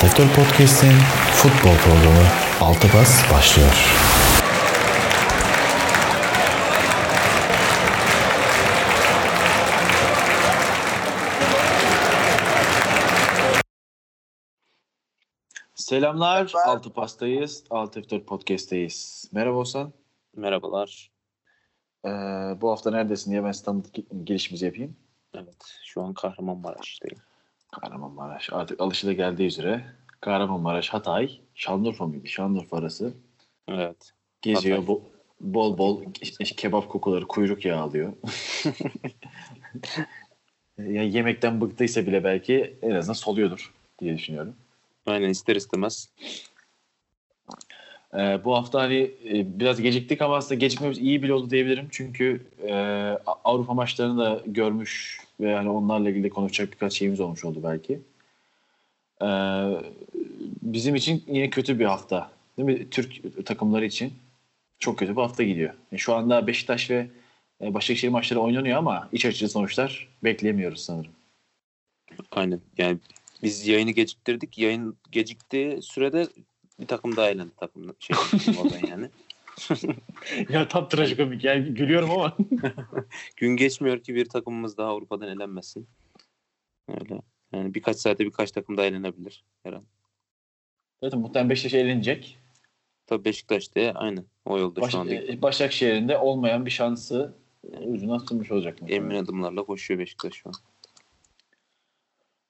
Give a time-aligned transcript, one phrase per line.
[0.00, 0.92] Sektör Podcast'in
[1.34, 2.26] futbol programı
[2.60, 3.96] Altı Bas başlıyor.
[15.74, 16.42] Selamlar.
[16.54, 16.72] Merhaba.
[16.76, 17.64] Altı Pastayız.
[17.70, 19.28] Altı F4 Podcast'teyiz.
[19.32, 19.92] Merhaba Oğuzhan.
[20.36, 21.10] Merhabalar.
[22.04, 22.08] Ee,
[22.60, 24.96] bu hafta neredesin diye ben standart gi- girişimizi yapayım.
[25.34, 27.18] Evet, şu an Kahramanmaraş'tayım.
[27.72, 28.52] Kahramanmaraş.
[28.52, 29.84] Artık alışıla geldiği üzere
[30.20, 32.28] Kahramanmaraş, Hatay, Şanlıurfa mıydı?
[32.28, 33.12] Şanlıurfa arası.
[33.68, 34.12] Evet.
[34.42, 34.78] Geziyor.
[34.78, 34.96] Hatay.
[35.40, 36.04] Bol, bol
[36.56, 38.12] kebap kokuları, kuyruk yağı alıyor.
[40.78, 44.54] ya yemekten bıktıysa bile belki en azından soluyordur diye düşünüyorum.
[45.06, 46.08] Aynen ister istemez.
[48.14, 51.88] Ee, bu hafta hani e, biraz geciktik ama aslında gecikmemiz iyi bile oldu diyebilirim.
[51.90, 52.74] Çünkü e,
[53.44, 58.00] Avrupa maçlarını da görmüş ve yani onlarla ilgili konuşacak birkaç şeyimiz olmuş oldu belki.
[59.22, 59.26] Ee,
[60.62, 62.30] bizim için yine kötü bir hafta.
[62.58, 62.90] Değil mi?
[62.90, 64.12] Türk takımları için
[64.78, 65.74] çok kötü bir hafta gidiyor.
[65.92, 67.06] E, şu anda Beşiktaş ve
[67.62, 71.12] e, Başakşehir maçları oynanıyor ama iç açıcı sonuçlar bekleyemiyoruz sanırım.
[72.30, 72.60] Aynen.
[72.78, 72.98] Yani
[73.42, 74.58] biz yayını geciktirdik.
[74.58, 76.28] Yayın geciktiği sürede
[76.80, 78.16] bir takım daha eğlendi takım şey
[78.60, 79.08] oradan yani.
[80.48, 82.36] ya tam trajikomik yani gülüyorum ama.
[83.36, 85.88] Gün geçmiyor ki bir takımımız daha Avrupa'dan elenmesin.
[86.88, 87.22] Öyle.
[87.52, 89.82] Yani birkaç saate birkaç takım daha eğlenebilir her an.
[91.02, 92.38] Zaten muhtemelen Beşiktaş eğlenecek.
[93.06, 95.14] Tabii Beşiktaş da aynen o yolda Baş, şu anda.
[95.14, 97.34] e, Başakşehir'in de olmayan bir şansı
[97.72, 98.78] e, ucundan tutmuş olacak.
[98.88, 100.54] Emin adımlarla koşuyor Beşiktaş şu an.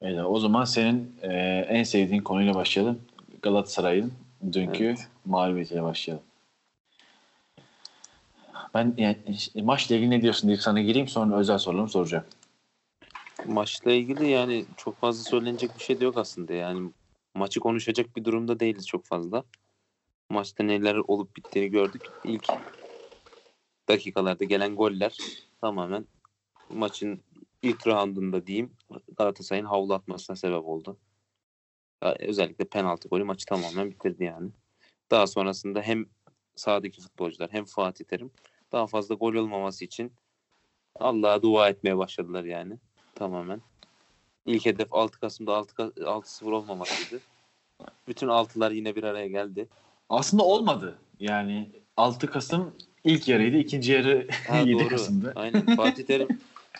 [0.02, 1.28] Evet, o zaman senin e,
[1.68, 3.02] en sevdiğin konuyla başlayalım.
[3.42, 4.12] Galatasaray'ın
[4.52, 5.08] dünkü Evet.
[5.24, 6.24] mağlubiyetiyle başlayalım.
[8.74, 12.24] Ben yani, işte maçla ilgili ne diyorsun diye sana gireyim sonra özel sorularımı soracağım.
[13.46, 16.52] Maçla ilgili yani çok fazla söylenecek bir şey de yok aslında.
[16.52, 16.90] Yani
[17.34, 19.44] maçı konuşacak bir durumda değiliz çok fazla.
[20.30, 22.00] Maçta neler olup bittiğini gördük.
[22.24, 22.48] İlk
[23.88, 25.18] dakikalarda gelen goller
[25.60, 26.06] tamamen
[26.68, 27.20] maçın
[27.62, 28.72] ilk roundunda diyeyim
[29.16, 30.96] Galatasaray'ın havlu atmasına sebep oldu.
[32.02, 34.50] Özellikle penaltı golü maçı tamamen bitirdi yani.
[35.10, 36.06] Daha sonrasında hem
[36.56, 38.30] sahadaki futbolcular hem Fatih Terim
[38.72, 40.12] daha fazla gol olmaması için
[40.94, 42.78] Allah'a dua etmeye başladılar yani
[43.14, 43.60] tamamen.
[44.46, 47.22] İlk hedef 6 Kasım'da 6 Ka- 6-0 olmamasıydı.
[48.08, 49.68] Bütün altılar yine bir araya geldi.
[50.08, 50.98] Aslında olmadı.
[51.20, 53.56] Yani 6 Kasım ilk yarıydı.
[53.56, 54.88] ikinci yarı Ha, 7 doğru.
[54.88, 55.32] Kasım'da.
[55.36, 56.28] Aynen Fatih Terim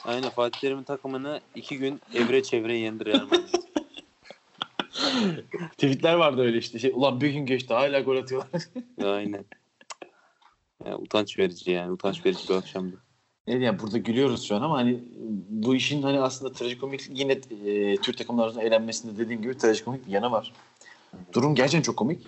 [0.05, 3.61] Aynen Fatih Terim'in takımını iki gün evre çevre yendi Real Madrid.
[5.72, 6.78] Tweetler vardı öyle işte.
[6.78, 8.62] Şey, Ulan bir gün geçti hala gol atıyorlar.
[9.05, 9.45] Aynen.
[10.86, 11.92] Ya, utanç verici yani.
[11.92, 12.96] Utanç verici bir akşamdı.
[13.46, 15.00] Evet yani burada gülüyoruz şu an ama hani
[15.48, 17.32] bu işin hani aslında trajikomik yine
[17.66, 20.52] e, Türk takımlarının eğlenmesinde dediğim gibi trajikomik bir yanı var.
[21.32, 22.26] Durum gerçekten çok komik.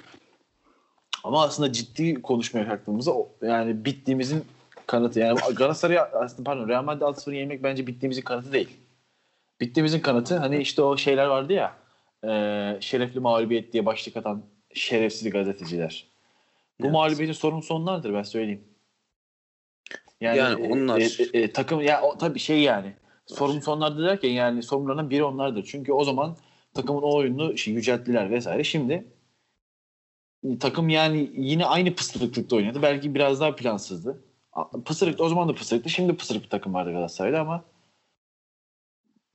[1.24, 4.44] Ama aslında ciddi konuşmaya kalktığımızda o- yani bittiğimizin
[4.86, 5.20] kanıtı.
[5.20, 8.68] Yani Galatasaray aslında pardon Real Madrid 6-0 yenmek bence bittiğimizin kanıtı değil.
[9.60, 11.74] Bittiğimizin kanıtı hani işte o şeyler vardı ya
[12.24, 12.28] e,
[12.80, 14.42] şerefli mağlubiyet diye başlık atan
[14.74, 16.11] şerefsiz gazeteciler.
[16.80, 16.92] Bu Evet.
[16.92, 18.64] mağlubiyetin sorumlusu onlardır ben söyleyeyim.
[20.20, 22.94] Yani, Yani onlar- e, e, e, takım ya o tabii şey yani
[23.26, 25.64] sorumlusu onlardır derken yani sorumlularından biri onlardır.
[25.64, 26.36] Çünkü o zaman
[26.74, 28.64] takımın o oyununu şey, yücelttiler vesaire.
[28.64, 29.04] Şimdi
[30.60, 32.82] takım yani yine aynı pısırıklıkta oynadı.
[32.82, 34.24] Belki biraz daha plansızdı.
[34.84, 35.90] Pısırık o zaman da pısırıktı.
[35.90, 37.64] Şimdi pısırık bir takım vardı Galatasaray'da ama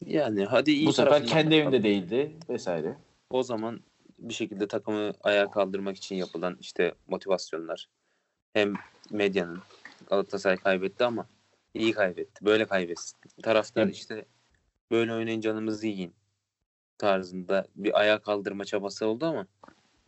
[0.05, 1.73] Yani hadi iyi bu sefer kendi bakalım.
[1.73, 2.95] evinde değildi vesaire.
[3.29, 3.79] O zaman
[4.19, 7.89] bir şekilde takımı ayağa kaldırmak için yapılan işte motivasyonlar
[8.53, 8.73] hem
[9.11, 9.61] medyanın
[10.09, 11.27] Galatasaray kaybetti ama
[11.73, 12.45] iyi kaybetti.
[12.45, 13.17] Böyle kaybetsin.
[13.43, 13.95] Taraftar Evet.
[13.95, 14.25] işte
[14.91, 16.13] böyle oynayın canımızı yiyin
[16.97, 19.47] tarzında bir ayağa kaldırma çabası oldu ama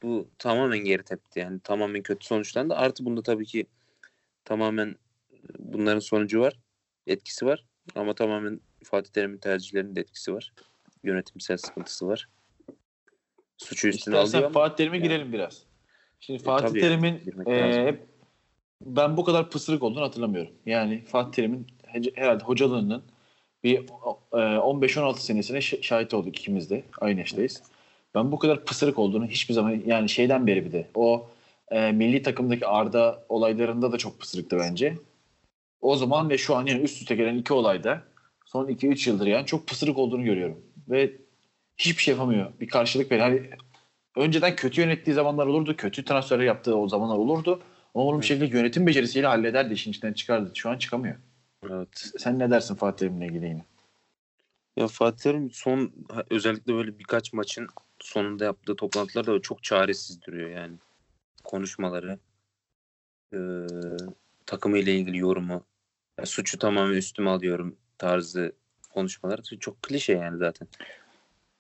[0.01, 1.39] bu tamamen geri tepti.
[1.39, 2.73] Yani tamamen kötü sonuçlandı.
[2.73, 3.65] Artı bunda tabii ki
[4.45, 4.95] tamamen
[5.59, 6.59] bunların sonucu var.
[7.07, 7.65] Etkisi var.
[7.95, 10.53] Ama tamamen Fatih Terim'in tercihlerinin de etkisi var.
[11.03, 12.29] Yönetimsel sıkıntısı var.
[13.59, 15.63] Suçu üstüne İstersen alıyor Fatih Terim'e yani- girelim biraz.
[16.19, 18.05] Şimdi E, Fatih tabii Terim'in e, hep
[18.81, 20.51] ben bu kadar pısırık olduğunu hatırlamıyorum.
[20.65, 21.67] Yani Fatih Terim'in
[22.15, 23.03] herhalde hocalığının
[23.63, 23.77] bir
[24.33, 26.83] e, 15-16 senesine şahit olduk ikimiz de.
[27.01, 27.63] Aynı yaştayız.
[28.15, 31.29] Ben bu kadar pısırık olduğunu hiçbir zaman yani şeyden beri bir de o
[31.71, 34.97] e, milli takımdaki Arda olaylarında da çok pısırıktı bence.
[35.81, 38.03] O zaman ve şu an yani üst üste gelen iki olayda
[38.45, 40.61] son 2-3 yıldır yani çok pısırık olduğunu görüyorum.
[40.89, 41.11] Ve
[41.79, 42.51] hiçbir şey yapamıyor.
[42.59, 43.19] Bir karşılık ver.
[43.19, 43.49] Hani
[44.15, 45.75] önceden kötü yönettiği zamanlar olurdu.
[45.77, 47.61] Kötü transferler yaptığı o zamanlar olurdu.
[47.95, 49.73] Ama onu bir şekilde yönetim becerisiyle hallederdi.
[49.73, 50.51] işin içinden çıkardı.
[50.55, 51.15] Şu an çıkamıyor.
[51.69, 52.11] Evet.
[52.17, 53.65] Sen ne dersin Fatih Terim'le ilgili yine?
[54.77, 55.91] Ya Fatih Terim son
[56.29, 57.67] özellikle böyle birkaç maçın
[57.99, 60.77] sonunda yaptığı toplantılarda da çok çaresiz duruyor yani.
[61.43, 62.19] Konuşmaları,
[63.33, 63.39] e,
[64.45, 65.63] takımı ile ilgili yorumu,
[66.19, 68.51] ya suçu tamamen üstüme alıyorum tarzı
[68.93, 70.67] konuşmalar çok klişe yani zaten.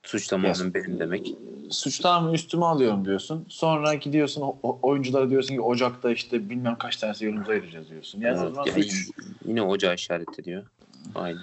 [0.09, 1.33] Suç tamamen benim demek.
[1.69, 3.45] Suç tamamen üstüme alıyorum diyorsun.
[3.49, 8.21] Sonra gidiyorsun o- oyunculara diyorsun ki Ocak'ta işte bilmem kaç tanesi yolumuza ayıracağız diyorsun.
[8.21, 9.11] Yani Evet, yani suç-
[9.45, 10.67] yine ocağı işaret ediyor.
[11.15, 11.41] Aynen.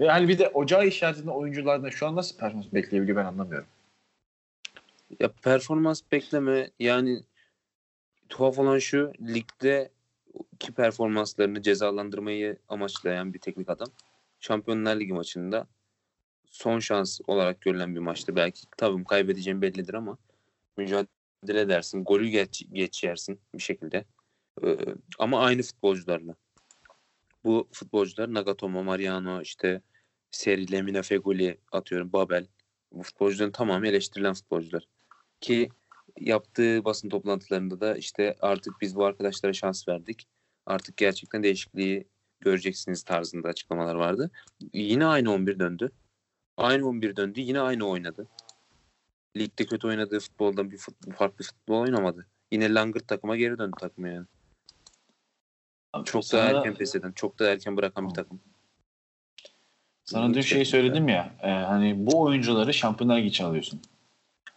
[0.00, 3.66] Ve hani bir de ocağı işaretinde oyunculardan şu an nasıl performans bekleyebiliyor ben anlamıyorum.
[5.20, 7.22] Ya performans bekleme yani
[8.28, 9.90] tuhaf olan şu ligde
[10.58, 13.88] ki performanslarını cezalandırmayı amaçlayan bir teknik adam.
[14.40, 15.66] Şampiyonlar Ligi maçında
[16.52, 18.36] son şans olarak görülen bir maçtı.
[18.36, 20.18] Belki tabii kaybedeceğim bellidir ama
[20.76, 22.04] mücadele edersin.
[22.04, 24.04] Golü geç, geç yersin bir şekilde.
[24.64, 24.76] Ee,
[25.18, 26.34] ama aynı futbolcularla.
[27.44, 29.82] Bu futbolcular Nagatomo, Mariano, işte
[30.30, 32.46] Seri, Lemina, Fegoli atıyorum, Babel.
[32.92, 34.86] Bu futbolcuların tamamı eleştirilen futbolcular.
[35.40, 35.68] Ki
[36.20, 40.28] yaptığı basın toplantılarında da işte artık biz bu arkadaşlara şans verdik.
[40.66, 42.08] Artık gerçekten değişikliği
[42.40, 44.30] göreceksiniz tarzında açıklamalar vardı.
[44.72, 45.92] Yine aynı 11 döndü.
[46.56, 47.40] Aynı 11 döndü.
[47.40, 48.26] Yine aynı oynadı.
[49.36, 52.26] Ligde kötü oynadığı futboldan bir fut- farklı futbol oynamadı.
[52.52, 54.26] Yine Langırt takıma geri döndü takıma yani.
[56.04, 58.40] Çok Sana- daha erken pes eden, çok daha erken bırakan bir takım.
[60.04, 63.80] Sana dün şey söyledim ya e, hani bu oyuncuları Şampiyonlar için alıyorsun.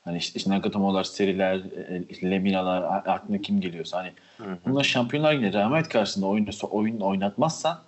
[0.04, 4.14] Hani işte, işte Nagatomo'lar, Seriler, e, Lemina'lar aklına kim geliyorsa hani
[4.66, 7.84] bunlar Şampiyonlar Ligi'ne rahmet karşısında oyun, oyun oynatmazsan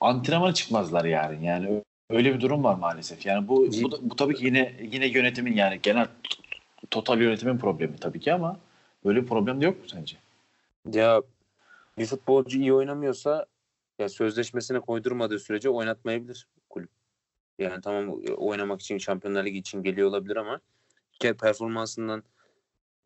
[0.00, 1.46] antrenmana çıkmazlar yani.
[1.46, 3.26] Yani öyle bir durum var maalesef.
[3.26, 6.06] Yani bu bu, bu tabii ki yine yine yönetimin yani genel
[6.90, 8.60] total yönetimin problemi tabii ki ama
[9.04, 10.16] böyle bir problem de yok mu sence?
[10.92, 11.22] Ya
[11.98, 13.46] bir futbolcu iyi oynamıyorsa
[13.98, 16.90] ya sözleşmesine koydurmadığı sürece oynatmayabilir kulüp.
[17.58, 20.60] Yani tamam oynamak için Şampiyonlar Ligi için geliyor olabilir ama
[21.40, 22.22] performansından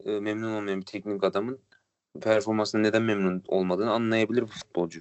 [0.05, 1.59] e, memnun olmayan bir teknik adamın
[2.21, 5.01] performansından neden memnun olmadığını anlayabilir bu futbolcu.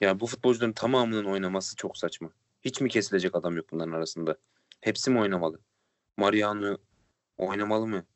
[0.00, 2.30] Ya bu futbolcuların tamamının oynaması çok saçma.
[2.60, 4.36] Hiç mi kesilecek adam yok bunların arasında?
[4.80, 5.60] Hepsi mi oynamalı?
[6.16, 6.76] Mariano
[7.36, 8.06] oynamalı mı?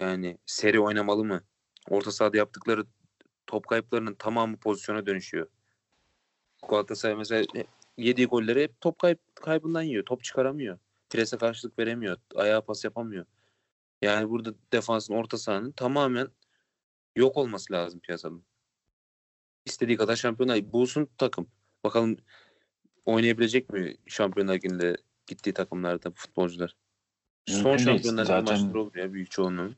[0.00, 1.44] Yani seri oynamalı mı?
[1.88, 2.86] Orta sahada yaptıkları
[3.46, 5.46] top kayıplarının tamamı pozisyona dönüşüyor.
[6.68, 7.66] Galatasaray mesela e,
[7.98, 10.04] yediği golleri hep top kayıp, kaybından yiyor.
[10.04, 10.78] Top çıkaramıyor.
[11.10, 12.16] Prese karşılık veremiyor.
[12.34, 13.26] Ayağa pas yapamıyor.
[14.02, 16.28] Yani burada defansın orta sahanın tamamen
[17.16, 18.44] yok olması lazım piyasanın.
[19.64, 21.50] İstediği kadar şampiyonlar bulsun takım.
[21.84, 22.16] Bakalım
[23.06, 24.96] oynayabilecek mi Şampiyonlar Ligi'nde
[25.26, 26.76] gittiği takımlarda futbolcular.
[27.46, 29.76] Son Mümkün şampiyonlar Ligi maçları olur ya büyük çoğunluğun.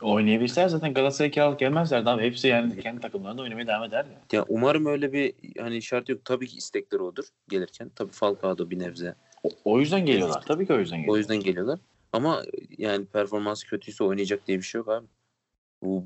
[0.00, 2.06] Oynayabilseler zaten Galatasaray kiralık gelmezler.
[2.06, 4.20] Daha hepsi yani kendi takımlarında oynamaya devam eder ya.
[4.32, 6.24] Ya umarım öyle bir hani işaret yok.
[6.24, 7.90] Tabii ki istekleri odur gelirken.
[7.96, 9.14] Tabii Falcao da bir nebze.
[9.42, 10.42] O, o yüzden geliyorlar.
[10.46, 11.14] Tabii ki o yüzden geliyorlar.
[11.14, 11.80] O yüzden geliyorlar.
[12.12, 12.42] Ama
[12.78, 15.06] yani performansı kötüyse oynayacak diye bir şey yok abi.
[15.82, 16.04] Bu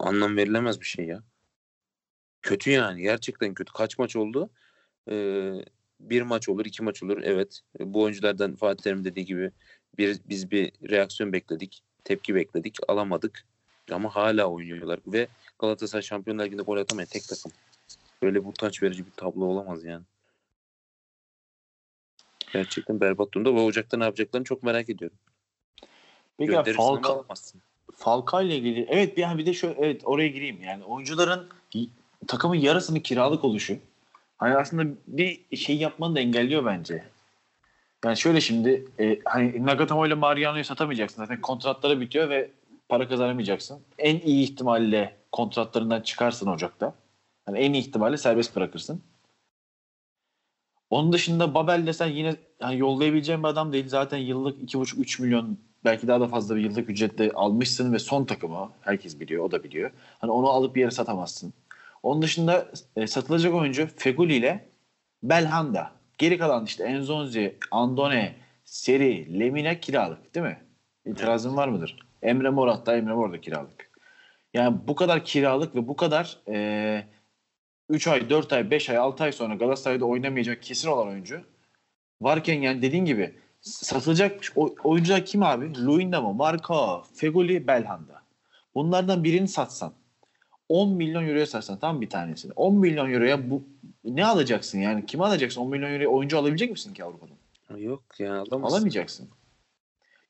[0.00, 1.22] anlam verilemez bir şey ya.
[2.42, 3.02] Kötü yani.
[3.02, 3.72] Gerçekten kötü.
[3.72, 4.50] Kaç maç oldu?
[5.10, 5.52] Ee,
[6.00, 7.20] bir maç olur, iki maç olur.
[7.22, 7.60] Evet.
[7.80, 9.50] Bu oyunculardan Fatih Terim dediği gibi
[9.98, 11.82] bir, biz bir reaksiyon bekledik.
[12.04, 12.76] Tepki bekledik.
[12.88, 13.44] Alamadık.
[13.92, 15.00] Ama hala oynuyorlar.
[15.06, 15.28] Ve
[15.58, 17.52] Galatasaray Şampiyonlar Ligi'nde gol atamayan tek takım.
[18.22, 20.04] Böyle bu utanç verici bir tablo olamaz yani.
[22.52, 23.54] Gerçekten berbat durumda.
[23.54, 25.18] Ve Ocak'ta ne yapacaklarını çok merak ediyorum.
[26.38, 27.62] Peki ya alamazsın.
[27.96, 31.48] Falcao ile ilgili evet bir, bir de şu evet oraya gireyim yani oyuncuların
[32.26, 33.78] takımın yarısının kiralık oluşu
[34.38, 37.04] hani aslında bir şey yapmanı da engelliyor bence.
[38.04, 42.50] Yani şöyle şimdi e, hani Nagatomo ile Mariano'yu satamayacaksın zaten kontratları bitiyor ve
[42.88, 43.80] para kazanamayacaksın.
[43.98, 46.94] En iyi ihtimalle kontratlarından çıkarsın Ocak'ta.
[47.46, 49.02] Hani en iyi ihtimalle serbest bırakırsın.
[50.90, 53.88] Onun dışında Babel desen yine hani yollayabileceğin bir adam değil.
[53.88, 58.70] Zaten yıllık 2,5-3 milyon belki daha da fazla bir yıllık ücretle almışsın ve son takımı
[58.80, 59.90] herkes biliyor, o da biliyor.
[60.18, 61.52] Hani onu alıp bir yere satamazsın.
[62.06, 64.68] Onun dışında e, satılacak oyuncu Feguli ile
[65.22, 65.90] Belhanda.
[66.18, 68.34] Geri kalan işte Enzonzi, Andone,
[68.64, 70.58] Seri, Lemina kiralık değil mi?
[71.06, 71.96] İtirazın var mıdır?
[72.22, 73.90] Emre Mor hatta Emre Mor da kiralık.
[74.54, 77.04] Yani bu kadar kiralık ve bu kadar e,
[77.88, 81.40] 3 ay, 4 ay, 5 ay, 6 ay sonra Galatasaray'da oynamayacak kesin olan oyuncu
[82.20, 85.84] varken yani dediğin gibi satılacak o- oyuncular kim abi?
[85.86, 88.22] Luindamo, Marco, Feguli, Belhanda.
[88.74, 89.92] Bunlardan birini satsan
[90.68, 92.52] 10 milyon euroya satsan tam bir tanesini.
[92.56, 93.64] 10 milyon euroya bu
[94.04, 95.06] ne alacaksın yani?
[95.06, 95.60] Kimi alacaksın?
[95.60, 97.36] 10 milyon euroya oyuncu alabilecek misin ki Avrupa'dan?
[97.78, 98.76] Yok ya alamazsın.
[98.76, 99.28] Alamayacaksın.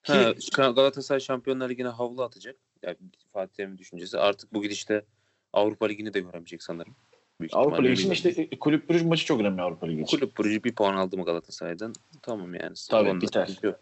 [0.02, 0.12] Ki
[0.56, 2.56] Ha, Galatasaray Şampiyonlar Ligi'ne havlu atacak.
[2.82, 2.96] Yani
[3.32, 4.18] Fatih Terim'in düşüncesi.
[4.18, 5.04] Artık bu gidişte
[5.52, 6.94] Avrupa Ligi'ni de göremeyecek sanırım.
[7.40, 10.18] Büyük Avrupa Ligi için işte e, kulüp brüj maçı çok önemli Avrupa Ligi için.
[10.18, 11.92] Kulüp Brugge bir puan aldı mı Galatasaray'dan?
[12.22, 12.74] Tamam yani.
[12.90, 13.58] Tabii, Onda biter.
[13.62, 13.80] yok.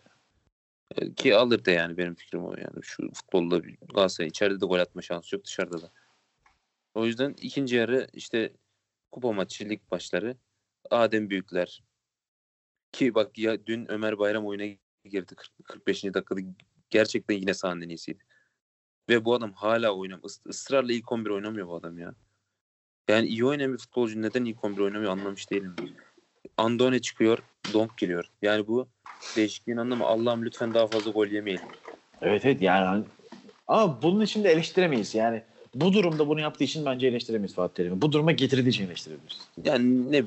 [0.97, 2.83] E, Ki alır da yani benim fikrim o yani.
[2.83, 3.61] Şu futbolda
[3.95, 5.91] Galatasaray içeride de gol atma şansı yok dışarıda da.
[6.95, 8.53] O yüzden ikinci yarı işte
[9.13, 10.37] kupa maçı, lig başları
[10.91, 11.83] Adem Büyükler.
[12.93, 14.65] Ki bak ya dün Ömer Bayram oyuna
[15.05, 16.05] girdi 40 45.
[16.05, 16.41] dakikada
[16.91, 18.25] gerçekten yine sahanın iyisiydi.
[19.09, 19.87] Ve bu adam hala.
[19.89, 22.15] Is- ısrarla ilk 11 oynamıyor bu adam ya.
[23.09, 25.77] Yani iyi oynayan bir futbolcu neden ilk 11 oynamıyor anlamış değilim.
[26.57, 27.39] Andone çıkıyor,
[27.73, 28.31] Donk giriyor.
[28.43, 28.89] Yani bu
[29.37, 31.67] değişikliğin anlamı Allah'ım lütfen daha fazla gol yemeyelim.
[32.23, 33.05] Evet evet yani hani-
[33.67, 35.15] ama bunun için de eleştiremeyiz.
[35.15, 35.45] Yani
[35.75, 38.03] bu durumda bunu yaptığı için bence eleştiremeyiz Fatih Terim'i.
[38.03, 39.49] Bu duruma getirdiği için eleştirebiliriz.
[39.65, 40.25] Yani ne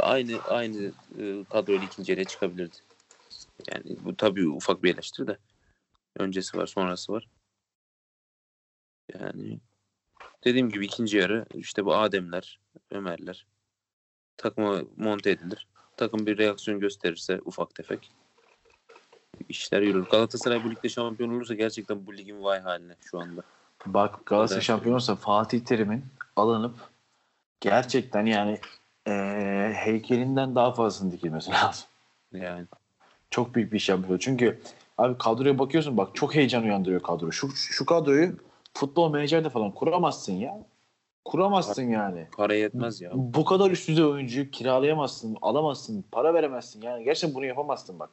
[0.00, 2.76] aynı aynı e, kadroyla ikinci yere çıkabilirdi.
[3.72, 5.38] Yani bu tabii ufak bir eleştiri de.
[6.16, 7.28] Öncesi var, sonrası var.
[9.14, 9.60] Yani
[10.44, 12.60] dediğim gibi ikinci yarı işte bu Ademler,
[12.90, 13.46] Ömerler
[14.36, 15.66] takıma monte edilir.
[15.96, 18.12] Takım bir reaksiyon gösterirse ufak tefek
[19.48, 20.04] işler yürür.
[20.04, 23.42] Galatasaray bu ligde şampiyon olursa gerçekten bu ligin vay haline şu anda.
[23.86, 26.04] Bak Galatasaray şampiyon olursa Fatih Terim'in
[26.36, 26.74] alınıp
[27.60, 28.58] gerçekten yani
[29.06, 31.86] eee, heykelinden daha fazlasını dikilmesi lazım.
[32.32, 32.66] Yani
[33.30, 34.18] Çok büyük bir iş yapıyor.
[34.18, 34.60] Çünkü
[34.98, 37.32] abi kadroya bakıyorsun bak çok heyecan uyandırıyor kadro.
[37.32, 38.36] Şu, şu kadroyu
[38.74, 40.58] futbol menajerde falan kuramazsın ya.
[41.24, 42.26] Kuramazsın yani.
[42.36, 43.10] para yetmez ya.
[43.14, 46.82] Bu kadar üst düzey oyuncuyu kiralayamazsın, alamazsın, para veremezsin.
[46.82, 48.10] Yani gerçekten bunu yapamazsın bak.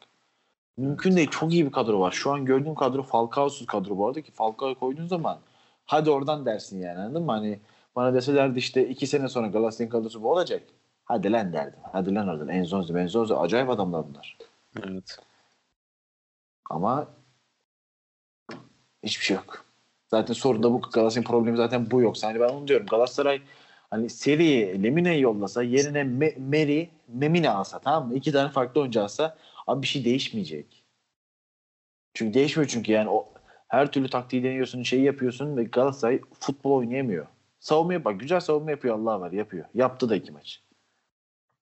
[0.77, 1.29] Mümkün değil.
[1.29, 2.11] Çok iyi bir kadro var.
[2.11, 5.37] Şu an gördüğüm kadro Falcao'suz kadro bu arada ki Falcao'yu koyduğun zaman
[5.85, 7.31] hadi oradan dersin yani anladın mı?
[7.31, 7.59] Hani
[7.95, 10.63] bana deselerdi işte iki sene sonra Galatasaray'ın kadrosu bu olacak.
[11.05, 11.79] Hadi lan derdim.
[11.91, 12.47] Hadi lan oradan.
[12.47, 14.37] Enzonzi, Benzonzi acayip adamlar bunlar.
[14.83, 15.17] Evet.
[16.69, 17.07] Ama
[19.03, 19.65] hiçbir şey yok.
[20.07, 20.81] Zaten sorun da bu.
[20.81, 22.27] Galatasaray'ın problemi zaten bu yoksa.
[22.27, 22.85] Hani ben onu diyorum.
[22.85, 23.41] Galatasaray
[23.89, 28.15] hani seriye Lemine'yi yollasa yerine Me- Meri, Memine alsa tamam mı?
[28.15, 29.37] İki tane farklı oyuncu alsa
[29.67, 30.83] abi bir şey değişmeyecek.
[32.13, 33.32] Çünkü değişmiyor çünkü yani o
[33.73, 37.25] her türlü taktiği deniyorsun, şeyi yapıyorsun ve Galatasaray futbol oynayamıyor.
[37.59, 39.65] Savunma bak güzel savunma yapıyor Allah var yapıyor.
[39.73, 40.61] Yaptı da iki maç.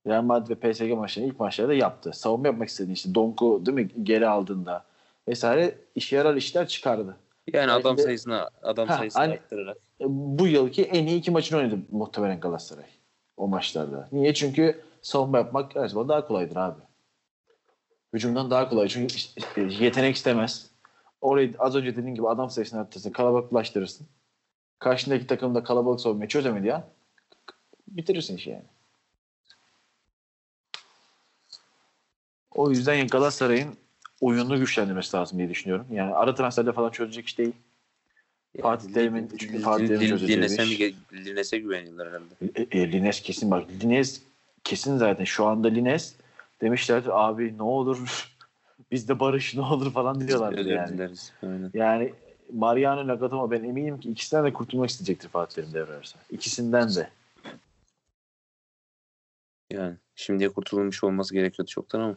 [0.07, 2.11] Real Madrid ve PSG maçlarını ilk maçlarda yaptı.
[2.13, 4.85] Savunma yapmak istediği işte Donku değil mi geri aldığında
[5.27, 7.17] vesaire işe yarar işler çıkardı.
[7.53, 9.77] Yani Belki adam de- sayısına adam Ha, sayısını hani- arttırarak.
[10.05, 12.85] Bu yılki en iyi iki maçını oynadı muhtemelen Galatasaray
[13.37, 14.09] o maçlarda.
[14.11, 14.33] Niye?
[14.33, 16.81] Çünkü savunma yapmak her zaman daha kolaydır abi.
[18.13, 18.87] Hücumdan daha kolay.
[18.87, 19.15] Çünkü
[19.79, 20.70] yetenek istemez.
[21.21, 24.07] Orayı az önce dediğin gibi adam sayısını arttırsın, kalabalıklaştırırsın.
[24.79, 26.87] Karşındaki takım da kalabalık savunmayı çözemedi ya.
[27.87, 28.63] Bitirirsin işi yani.
[32.55, 33.77] O yüzden Galatasaray'ın
[34.21, 35.85] oyununu güçlendirmesi lazım diye düşünüyorum.
[35.91, 37.53] Yani ara transferde falan çözecek iş değil.
[38.61, 40.93] Fatih Terim'in- çünkü Fatih Terim'in çözeceği Lines'e mi
[41.25, 42.33] Lines'e güveniyorlar herhalde.
[42.71, 43.69] E, e, Lines kesin bak.
[43.83, 44.21] Lines
[44.63, 45.23] kesin zaten.
[45.23, 46.15] Şu anda Lines
[46.61, 48.30] demişlerdir abi ne olur
[48.91, 50.93] bizde barış ne olur falan diyorlar yani.
[50.93, 51.33] dileriz.
[51.43, 51.71] Aynen.
[51.73, 52.13] Yani
[52.53, 56.17] Mariano Nagatomo ben eminim ki ikisinden de kurtulmak isteyecektir Fatih Terim devre arası.
[56.29, 57.09] İkisinden de.
[59.69, 62.15] Yani şimdiye kurtulmuş olması gerekiyordu çoktan ama.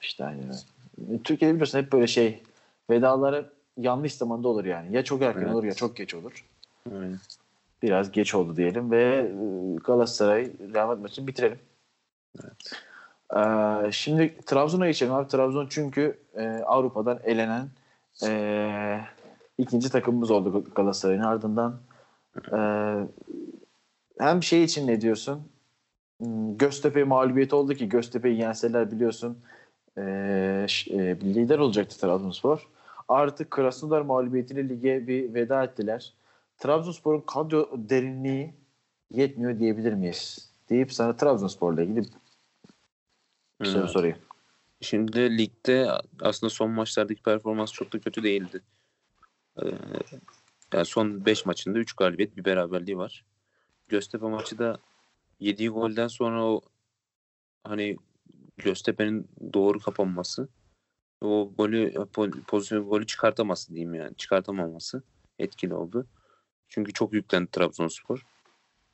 [0.00, 1.22] İşte aynen öyle.
[1.22, 2.42] Türkiye'de biliyorsun hep böyle şey
[2.90, 4.96] vedaları yanlış zamanda olur yani.
[4.96, 5.54] Ya çok erken Evet.
[5.54, 6.44] olur ya çok geç olur.
[6.92, 7.18] Aynen.
[7.82, 11.58] Biraz geç oldu diyelim ve e, Galatasaray Madrid maçını bitirelim.
[12.44, 12.72] Evet.
[13.36, 15.28] Ee, şimdi Trabzon'a geçelim abi.
[15.28, 17.68] Trabzon çünkü e, Avrupa'dan elenen
[18.26, 19.00] e,
[19.58, 21.80] ikinci takımımız oldu Galatasaray'ın ardından.
[22.52, 22.60] E,
[24.18, 25.42] hem şey için ne diyorsun?
[26.56, 29.38] Göztepe mağlubiyeti oldu ki Göztepe'yi yenseler biliyorsun
[29.96, 30.02] e,
[30.90, 32.68] e, lider olacaktı Trabzonspor.
[33.08, 36.14] Artık Krasnodar mağlubiyetiyle lige bir veda ettiler.
[36.58, 38.54] Trabzonspor'un kadro derinliği
[39.10, 40.50] yetmiyor diyebilir miyiz?
[40.70, 42.06] Deyip sana Trabzonspor'la ilgili
[43.60, 43.90] bir soru Evet.
[43.90, 44.18] sorayım.
[44.80, 45.88] Şimdi ligde
[46.20, 48.62] aslında son maçlardaki performans çok da kötü değildi.
[49.62, 49.66] Ee,
[50.72, 53.24] yani son 5 maçında 3 galibiyet bir beraberliği var.
[53.88, 54.78] Göztepe maçı da
[55.40, 56.60] yediği golden sonra o
[57.64, 57.96] hani
[58.56, 60.48] Göztepe'nin doğru kapanması
[61.20, 65.02] o golü po- pozisyon golü çıkartaması diyeyim yani çıkartamaması
[65.38, 66.06] etkili oldu.
[66.68, 68.26] Çünkü çok yüklendi Trabzonspor.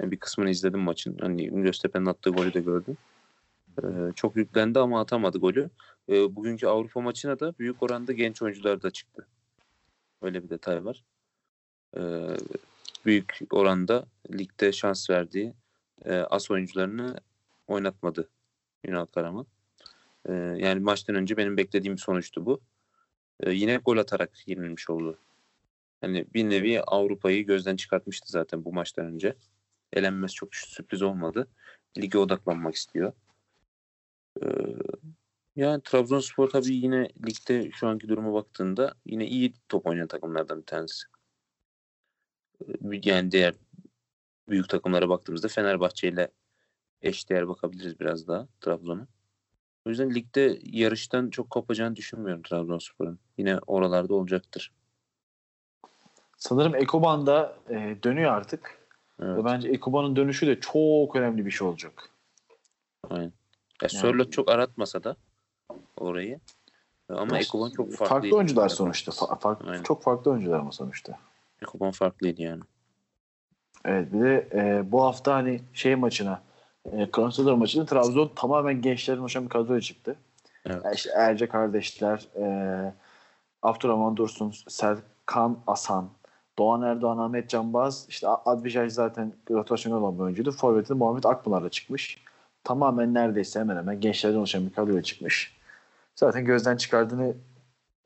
[0.01, 1.19] Yani bir kısmını izledim maçın.
[1.21, 2.97] Hani Göztepe'nin attığı golü de gördüm.
[4.15, 5.71] Çok yüklendi ama atamadı golü.
[6.09, 9.27] Bugünkü Avrupa maçına da büyük oranda genç oyuncular da çıktı.
[10.23, 11.05] Öyle bir detay var.
[13.07, 15.55] Büyük oranda ligde şans verdiği
[16.07, 17.17] as oyuncularını
[17.67, 18.29] oynatmadı
[18.85, 19.47] Ünal Karaman.
[20.57, 22.61] Yani maçtan önce benim beklediğim sonuçtu bu.
[23.47, 25.19] Yine gol atarak yenilmiş oldu.
[26.03, 29.37] Yani bir nevi Avrupa'yı gözden çıkartmıştı zaten bu maçtan önce.
[29.93, 31.49] Elenmesi çok sürpriz olmadı.
[31.99, 33.13] Lige odaklanmak istiyor.
[34.43, 34.47] Ee,
[35.57, 40.67] Yani Trabzonspor tabii yine ligde şu anki duruma baktığında yine iyi top oynayan takımlardan bir
[40.67, 41.03] tanesi.
[42.61, 42.73] Ee,
[43.05, 43.55] Yani diğer
[44.49, 46.29] büyük takımlara baktığımızda Fenerbahçe ile
[47.03, 49.07] eşdeğer bakabiliriz biraz daha Trabzon'a.
[49.87, 53.19] O yüzden ligde yarıştan çok kopacağını düşünmüyorum Trabzonspor'un.
[53.39, 54.73] Yine oralarda olacaktır.
[56.37, 58.79] Sanırım Ekoban da e, dönüyor artık.
[59.23, 62.11] Evet, Ve bence Ekoban'ın dönüşü de çok önemli bir şey olacak.
[63.11, 63.33] aynen.
[63.83, 65.17] Ya Yani- Sörloth çok aratmasa da
[65.97, 66.41] orayı.
[67.09, 68.07] Ama Ekoban çok farklı.
[68.07, 69.13] Farklı oyuncular sonuçta.
[69.13, 69.83] Fa- farklı, Aynen.
[69.83, 71.19] çok farklı oyuncular ama sonuçta.
[71.63, 72.63] Ekoban farklıydı yani.
[73.85, 76.43] Evet bir de e, bu hafta hani şey maçına
[76.93, 80.17] e, Kronstadır maçında Trabzon tamamen gençlerin oluşan bir kadroya çıktı.
[80.67, 80.81] Evet.
[80.85, 82.95] Yani işte Erce kardeşler, e,
[83.63, 86.09] Abdurrahman Dursun, Serkan Asan,
[86.59, 90.53] Doğan Erdoğan, Ahmet Canbaz, işte Advijay zaten rotasyonel olan bir oyuncuydu.
[90.53, 92.25] Forvet'in Muhammed Akpınar'la çıkmış.
[92.65, 95.57] Tamamen neredeyse hemen hemen gençlerden oluşan bir kadroya çıkmış.
[96.17, 97.35] Zaten gözden çıkardığını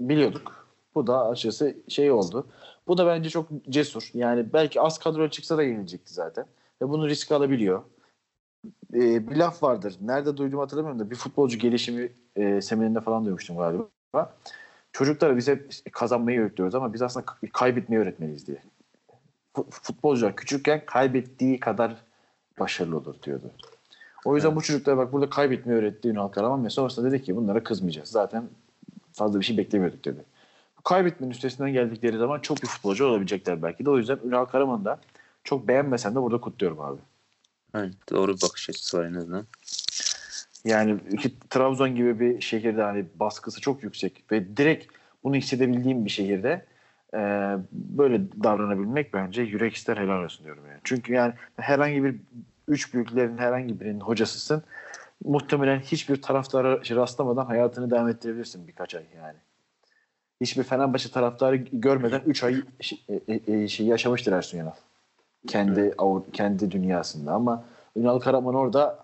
[0.00, 0.68] biliyorduk.
[0.94, 2.46] Bu da açıkçası şey oldu.
[2.86, 4.10] Bu da bence çok cesur.
[4.14, 6.46] Yani belki az kadroya çıksa da yenilecekti zaten.
[6.82, 7.82] Ve bunu risk alabiliyor.
[8.94, 9.96] Ee, bir laf vardır.
[10.00, 14.34] Nerede duyduğumu hatırlamıyorum da bir futbolcu gelişimi e, seminerinde falan duymuştum galiba.
[14.92, 18.62] Çocuklara biz hep kazanmayı öğretiyoruz ama biz aslında kaybetmeyi öğretmeliyiz diye.
[19.56, 21.96] Fu- Futbolcular küçükken kaybettiği kadar
[22.58, 23.50] başarılı olur diyordu.
[24.25, 24.56] O yüzden Evet.
[24.56, 28.08] bu çocuklara bak burada kaybetmeyi öğretti Ünal Karaman ve sonrasında dedi ki bunlara kızmayacağız.
[28.08, 28.44] Zaten
[29.12, 30.25] fazla bir şey beklemiyorduk dedi.
[30.78, 33.90] Bu kaybetmenin üstesinden geldikleri zaman çok bir futbolcu olabilecekler belki de.
[33.90, 35.00] O yüzden Ünal Karaman'ı da
[35.44, 36.98] çok beğenmesem de burada kutluyorum abi.
[37.72, 37.94] Aynen.
[38.10, 39.46] Doğru bir bakış açısı var en azından.
[40.64, 40.98] Yani
[41.50, 44.92] Trabzon gibi bir şehirde hani baskısı çok yüksek ve direkt
[45.25, 46.66] bunu hissedebildiğim bir şehirde
[47.14, 47.18] e,
[47.72, 50.80] böyle davranabilmek bence yürek ister helal olsun diyorum yani.
[50.84, 52.16] Çünkü yani herhangi bir
[52.68, 54.62] üç büyüklerin herhangi birinin hocasısın.
[55.25, 59.37] Muhtemelen hiçbir taraftara rastlamadan hayatını devam ettirebilirsin birkaç ay yani.
[60.40, 64.72] Hiçbir Fenerbahçe taraftarı görmeden 3 ay şey, şey yaşamıştır Ersun Yanal.
[65.46, 67.64] Kendi av- kendi dünyasında ama
[67.96, 68.98] Ünal Karaman orada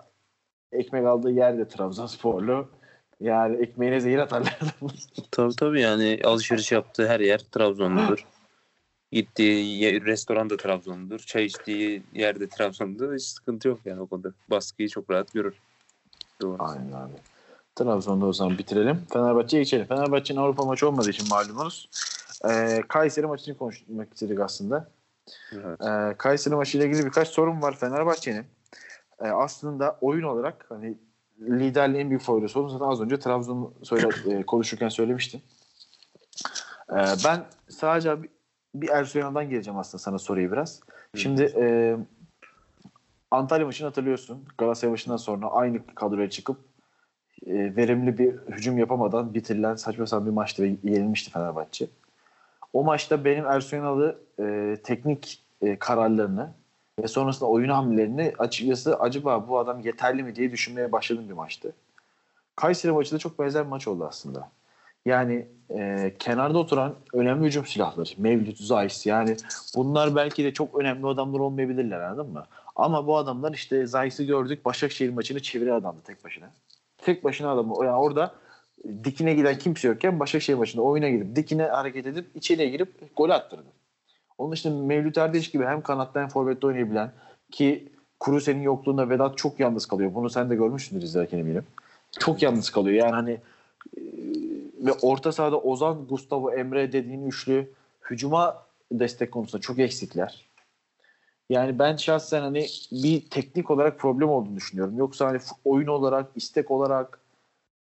[0.73, 2.69] ekmek aldığı yerde Trabzonsporlu.
[3.21, 4.59] Yani ekmeğine zehir atarlar.
[5.31, 8.27] Tabii tabii yani alışveriş yaptığı her yer Trabzonludur.
[9.15, 11.19] Gittiği restoran da Trabzonludur.
[11.19, 13.15] Çay içtiği yerde Trabzonludur.
[13.15, 14.33] Hiç sıkıntı yok yani o konuda.
[14.51, 15.55] Baskıyı çok rahat görür.
[16.41, 16.57] Doğru.
[16.59, 17.13] Aynen abi.
[17.77, 19.03] Trabzon'da o zaman bitirelim.
[19.13, 19.87] Fenerbahçe'ye geçelim.
[19.87, 21.89] Fenerbahçe'nin Avrupa maçı olmadığı için malumunuz.
[22.51, 24.91] Ee, Kayseri maçını konuşmak istedik aslında.
[25.53, 25.81] Evet.
[25.81, 28.45] Ee, Kayseri maçıyla ilgili birkaç sorun var Fenerbahçe'nin.
[29.21, 30.99] Ee, aslında oyun olarak hani
[31.41, 35.41] liderliğin büyük favorisi olduğunu zaten az önce Trabzon söyle, e, konuşurken söylemiştim.
[36.91, 38.34] Ee, ben sadece bir,
[38.75, 40.81] bir Ersun Yanal'dan geleceğim aslında sana soruyu biraz.
[41.15, 41.97] Şimdi e,
[43.31, 44.45] Antalya maçını hatırlıyorsun.
[44.59, 46.57] Galatasaray maçından sonra aynı kadroya çıkıp
[47.47, 51.87] e, verimli bir hücum yapamadan bitirilen saçma sapan bir maçtı ve yenilmişti Fenerbahçe.
[52.73, 56.55] O maçta benim Ersun Yanal'ı e, teknik e, kararlarını
[57.03, 61.73] ve sonrasında oyun hamlelerini açıkçası acaba bu adam yeterli mi diye düşünmeye başladığım bir maçtı.
[62.57, 64.51] Kayseri maçı da çok benzer bir maç oldu aslında.
[65.05, 68.09] Yani e, kenarda oturan önemli hücum silahları.
[68.19, 69.37] Mevlüt, Zayis yani
[69.77, 72.45] bunlar belki de çok önemli adamlar olmayabilirler anladın mı?
[72.77, 76.51] Ama bu adamlar işte Zayis'i gördük Başakşehir maçını çeviren adamdı tek başına.
[76.99, 78.35] Tek başına adamı yani orada
[79.05, 83.69] dikine giden kimse yokken Başakşehir maçında oyuna girip dikine hareket edip içeriye girip gol attırdı.
[84.39, 87.13] Onun dışında Mevlüt Erdeş gibi hem kanatta hem forvette oynayabilen
[87.51, 87.89] ki
[88.21, 90.15] Kuruse'nin yokluğunda Vedat çok yalnız kalıyor.
[90.15, 91.65] Bunu sen de görmüşsündür izlerken eminim.
[92.19, 92.97] Çok yalnız kalıyor.
[92.97, 93.41] Yani hani
[93.97, 94.01] e,
[94.85, 97.73] ve orta sahada Ozan, Gustavo, Emre dediğin üçlü
[98.11, 100.45] hücuma destek konusunda çok eksikler.
[101.51, 104.99] Yani ben şahsen hani bir teknik olarak problem olduğunu düşünüyorum.
[104.99, 107.21] Yoksa hani oyun olarak, istek olarak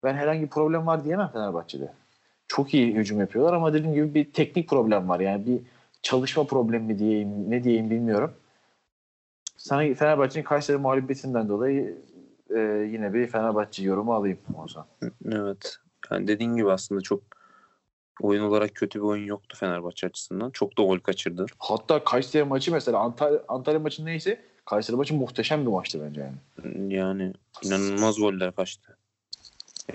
[0.03, 1.93] ben herhangi bir problem var diyemem Fenerbahçe'de.
[2.47, 5.19] Çok iyi hücum yapıyorlar ama dediğim gibi bir teknik problem var.
[5.19, 5.59] Yani bir
[6.01, 8.33] çalışma problemi mi diyeyim, ne diyeyim bilmiyorum.
[9.57, 11.97] Sana Fenerbahçe'nin Kayseri mağlubiyetinden dolayı
[12.49, 12.59] e,
[12.91, 14.87] yine bir Fenerbahçe yorumu alayım o zaman.
[15.31, 15.79] Evet.
[16.11, 17.23] Yani dediğin gibi aslında çok
[18.21, 20.49] oyun olarak kötü bir oyun yoktu Fenerbahçe açısından.
[20.51, 21.45] Çok da gol kaçırdı.
[21.59, 26.93] Hatta Kayseri maçı mesela Antalya, Antalya maçı neyse Kayseri maçı muhteşem bir maçtı bence yani.
[26.93, 28.97] Yani inanılmaz goller kaçtı.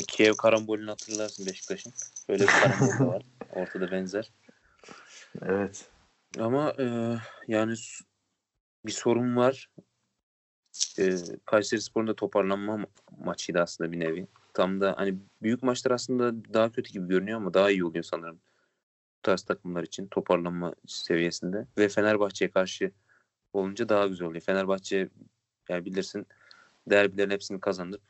[0.09, 1.93] Kiev karambolünü hatırlarsın Beşiktaş'ın.
[2.29, 3.23] Böyle bir karambol var.
[3.55, 4.31] Ortada benzer.
[5.43, 5.87] Evet.
[6.39, 7.17] Ama e,
[7.49, 7.75] yani
[8.87, 9.71] bir sorun var.
[10.99, 14.27] E, Kayseri Spor'un da toparlanma ma- maçıydı aslında bir nevi.
[14.55, 18.37] Tam da hani büyük maçlar aslında daha kötü gibi görünüyor ama daha iyi oluyor sanırım.
[18.37, 21.67] Bu tarz takımlar için toparlanma seviyesinde.
[21.79, 22.91] Ve Fenerbahçe'ye karşı
[23.53, 24.43] olunca daha güzel oluyor.
[24.43, 25.09] Fenerbahçe
[25.69, 26.27] yani bilirsin
[26.91, 28.01] derbilerin hepsini kazanıp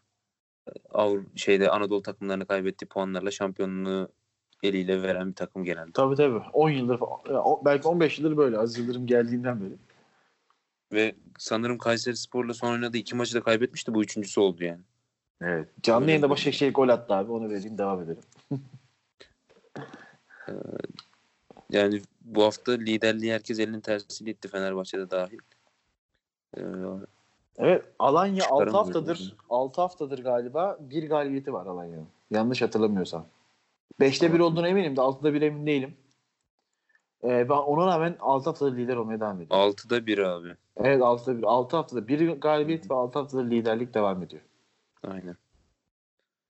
[0.91, 4.09] Avrupa şeyde Anadolu takımlarını kaybettiği puanlarla şampiyonluğu
[4.63, 5.93] eliyle veren bir takım genelde.
[5.93, 6.43] Tabii tabii.
[6.53, 7.01] 10 yıldır
[7.65, 8.59] belki 15 yıldır böyle.
[8.59, 9.77] Aziz Yıldırım geldiğinden beri.
[10.93, 13.95] Ve sanırım Kayseri Spor'la son oynadığı iki maçı da kaybetmişti.
[13.95, 14.83] Bu üçüncüsü oldu yani.
[15.43, 15.69] Evet.
[15.83, 17.33] Canlı Öyle yayında bir- Başakşehir gol attı abi.
[17.33, 18.23] Onu vereyim devam edelim.
[21.71, 25.39] Yani bu hafta liderliği herkes elinin tersiyle itti Fenerbahçe'de dahil.
[26.57, 26.61] Ee,
[27.59, 27.85] Evet.
[27.99, 29.31] Alanya 6 Çıkaramıyorum haftadır yani.
[29.51, 32.07] 6 haftadır galiba bir galibiyeti var Alanya'nın.
[32.31, 33.27] Yanlış hatırlamıyorsam.
[34.01, 35.95] 5'te 1 olduğuna eminim de 6'da 1 emin değilim.
[37.25, 39.61] Ee, ben ona rağmen 6 haftadır lider olmaya devam ediyor.
[39.61, 40.55] 6'da 1 abi.
[40.77, 41.43] Evet 6'da 1.
[41.43, 44.43] 6 haftada 1 galibiyet ve 6 haftadır liderlik devam ediyor.
[45.05, 45.37] Aynen.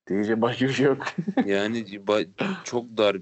[0.07, 1.05] Diyeceğim başka bir şey yok.
[1.45, 1.85] Yani
[2.63, 3.17] çok dar.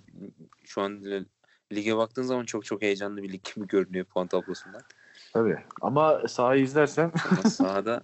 [0.63, 1.26] Şu an li-
[1.74, 4.82] lige baktığın zaman çok çok heyecanlı bir lig gibi görünüyor puan tablosundan.
[5.34, 5.58] Tabii.
[5.82, 8.04] Ama sahayı izlersen Ama sahada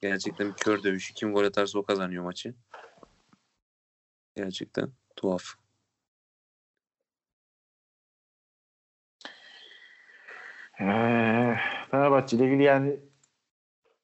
[0.00, 1.14] gerçekten bir kör dövüşü.
[1.14, 2.54] Kim gol atarsa o kazanıyor maçı.
[4.36, 5.44] Gerçekten tuhaf.
[10.80, 11.56] Ee,
[11.90, 13.00] Fenerbahçe ile ilgili yani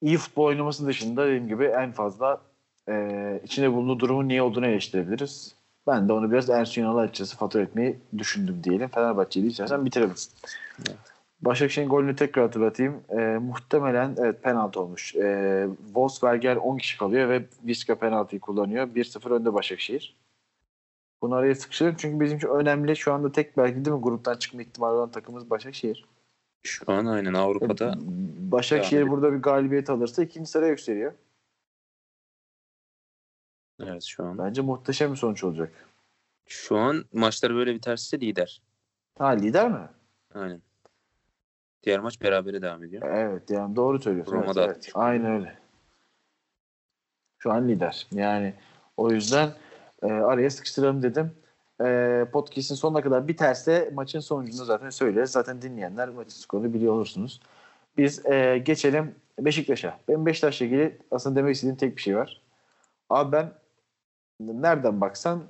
[0.01, 2.46] iyi futbol oynaması dışında dediğim gibi en fazla
[2.89, 5.55] e, içinde bulunduğu durumun niye olduğunu eleştirebiliriz.
[5.87, 8.87] Ben de onu biraz Ersun Yanal'a açıkçası fatura etmeyi düşündüm diyelim.
[8.87, 10.15] Fenerbahçe'yi istersen bitirelim.
[10.79, 10.97] Evet.
[11.41, 13.01] Başakşehir'in golünü tekrar hatırlatayım.
[13.09, 15.15] E, muhtemelen evet penaltı olmuş.
[15.15, 18.87] E, Wolfsberger 10 kişi kalıyor ve Vizca penaltıyı kullanıyor.
[18.87, 20.15] 1-0 önde Başakşehir.
[21.21, 24.61] Bunu araya sıkıştırdım çünkü bizim için önemli şu anda tek belki değil mi gruptan çıkma
[24.61, 26.05] ihtimali olan takımımız Başakşehir.
[26.63, 27.95] Şu an aynen Avrupa'da
[28.51, 31.13] Başakşehir burada bir galibiyet alırsa ikinci sıraya yükseliyor.
[33.83, 34.37] Evet şu an.
[34.37, 35.71] Bence muhteşem bir sonuç olacak.
[36.47, 38.61] Şu an maçlar böyle biterse lider.
[39.17, 39.89] Ha lider mi?
[40.33, 40.61] Aynen.
[41.83, 43.03] Diğer maç berabere devam ediyor.
[43.05, 44.33] Evet yani doğru söylüyorsun.
[44.33, 44.91] Roma evet, evet.
[44.93, 45.57] Aynen öyle.
[47.39, 48.07] Şu an lider.
[48.11, 48.53] Yani
[48.97, 49.49] o yüzden
[50.01, 51.31] e, araya sıkıştıralım dedim.
[51.85, 55.31] E, podcast'in sonuna kadar biterse maçın sonucunu zaten söyleriz.
[55.31, 57.41] Zaten dinleyenler maçın skorunu biliyor olursunuz.
[57.97, 59.99] Biz e, geçelim Beşiktaş'a.
[60.07, 62.41] Benim Beşiktaş'la ilgili aslında demek istediğim tek bir şey var.
[63.09, 63.51] Abi ben
[64.39, 65.43] nereden baksan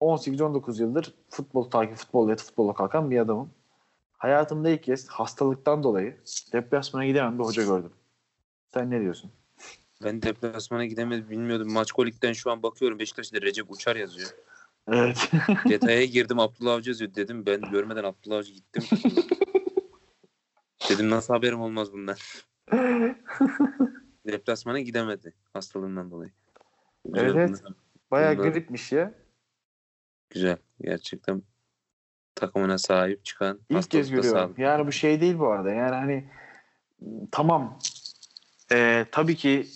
[0.00, 3.50] 18-19 yıldır futbol takip, futbol ya futbolla kalkan bir adamım.
[4.12, 6.16] Hayatımda ilk kez hastalıktan dolayı
[6.52, 7.92] deplasmana gidemem bir hoca gördüm.
[8.74, 9.32] Sen ne diyorsun?
[10.04, 11.72] Ben deplasmana gidemedim bilmiyordum.
[11.72, 14.30] Maç kolikten şu an bakıyorum Beşiktaş'ta Recep Uçar yazıyor.
[14.88, 15.30] Evet.
[15.68, 17.46] Detaya girdim Abdullah Avcı yazıyor dedim.
[17.46, 18.82] Ben görmeden Abdullah Avcı gittim.
[20.90, 22.16] dedim nasıl haberim olmaz bundan.
[24.26, 26.30] Deplasmana gidemedi hastalığından dolayı.
[27.04, 27.62] Güzel, Evet.
[28.10, 29.14] Bayağı Bunlar- gripmiş ya.
[30.30, 30.56] Güzel.
[30.80, 31.42] Gerçekten
[32.34, 34.40] takımına sahip çıkan İlk kez görüyorum.
[34.40, 34.58] sağlık.
[34.58, 35.70] Yani bu şey değil bu arada.
[35.70, 36.24] Yani hani
[37.32, 37.78] tamam
[38.72, 39.66] Ee, tabii ki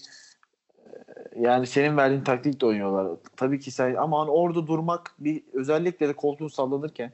[0.86, 3.16] e, yani senin verdiğin taktikle oynuyorlar.
[3.36, 7.12] Tabii ki sen ama hani orada durmak bir özellikle de koltuğun sallanırken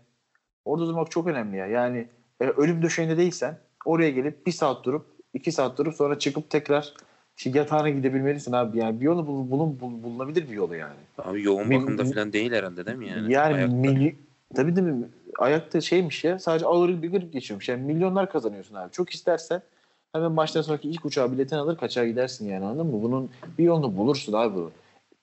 [0.65, 1.67] orada durmak çok önemli ya.
[1.67, 2.09] Yani
[2.41, 6.95] e, ölüm döşeğinde değilsen oraya gelip bir saat durup iki saat durup sonra çıkıp tekrar
[7.41, 8.79] şey, yatağına gidebilmelisin abi.
[8.79, 10.95] Yani bir yolu bul, bulun, bul- bulunabilir bir yolu yani.
[11.19, 13.33] Abi yoğun Mil- bakımda falan değil herhalde değil mi yani?
[13.33, 14.17] Yani, Ayakta.
[14.55, 15.09] tabii değil mi?
[15.39, 17.69] Ayakta şeymiş ya sadece ağır bir grip geçiyormuş.
[17.69, 18.93] Yani milyonlar kazanıyorsun abi.
[18.93, 19.63] Çok istersen
[20.13, 23.03] hemen maçtan sonraki ilk uçağa biletini alır kaçar gidersin yani anladın mı?
[23.03, 24.71] Bunun bir yolunu bulursun abi bu.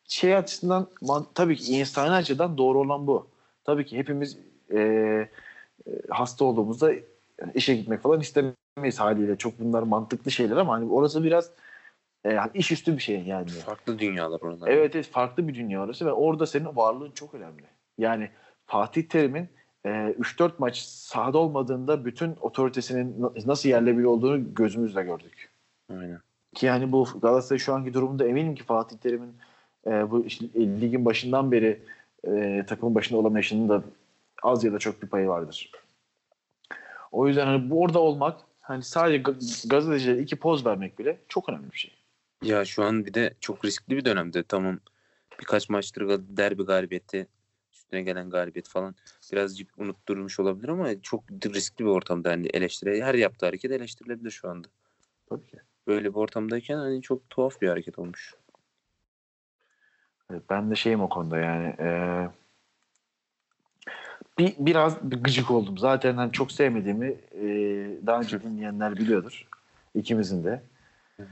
[0.07, 0.87] Şey açısından
[1.35, 3.27] tabii ki insani açıdan doğru olan bu.
[3.63, 4.37] Tabii ki hepimiz
[4.73, 5.29] e, e,
[6.09, 6.91] hasta olduğumuzda
[7.55, 9.35] işe gitmek falan istemeyiz haliyle.
[9.35, 11.51] Çok bunlar mantıklı şeyler ama hani orası biraz
[12.25, 13.49] e, hani iş üstü bir şey yani.
[13.49, 14.67] Farklı dünyalar oralar.
[14.67, 17.63] Evet, evet farklı bir dünya orası ve orada senin varlığın çok önemli.
[17.97, 18.29] Yani
[18.65, 19.49] Fatih Terim'in
[19.85, 25.49] e, 3-4 maç sahada olmadığında bütün otoritesinin na- nasıl yerle bir olduğunu gözümüzle gördük.
[25.91, 26.19] Aynen.
[26.55, 29.35] Ki yani bu Galatasaray şu anki durumunda eminim ki Fatih Terim'in
[29.87, 31.81] e, bu işte, ligin başından beri
[32.27, 33.83] e, takımın başında olamayışının da
[34.43, 35.71] az ya da çok bir payı vardır.
[37.11, 41.49] O yüzden hani bu orada olmak hani sadece ga- gazetecilere iki poz vermek bile çok
[41.49, 41.91] önemli bir şey.
[42.43, 44.43] Ya şu an bir de çok riskli bir dönemde.
[44.43, 44.79] Tamam
[45.39, 47.27] birkaç maçtır derbi galibiyeti
[47.73, 48.95] üstüne gelen galibiyet falan
[49.31, 54.49] birazcık unutturmuş olabilir ama çok riskli bir ortamda yani eleştiri her yaptığı hareket eleştirilebilir şu
[54.49, 54.67] anda.
[55.29, 55.57] Tabii ki.
[55.87, 58.35] Böyle bir ortamdayken hani çok tuhaf bir hareket olmuş.
[60.31, 62.29] Evet, Ben de şeyim o konuda yani eee,
[64.37, 65.77] bir biraz bir gıcık oldum.
[65.77, 69.47] Zaten hani çok sevmediğimi eee, daha önce dinleyenler biliyordur.
[69.95, 70.63] İkimizin de.
[71.19, 71.25] Ya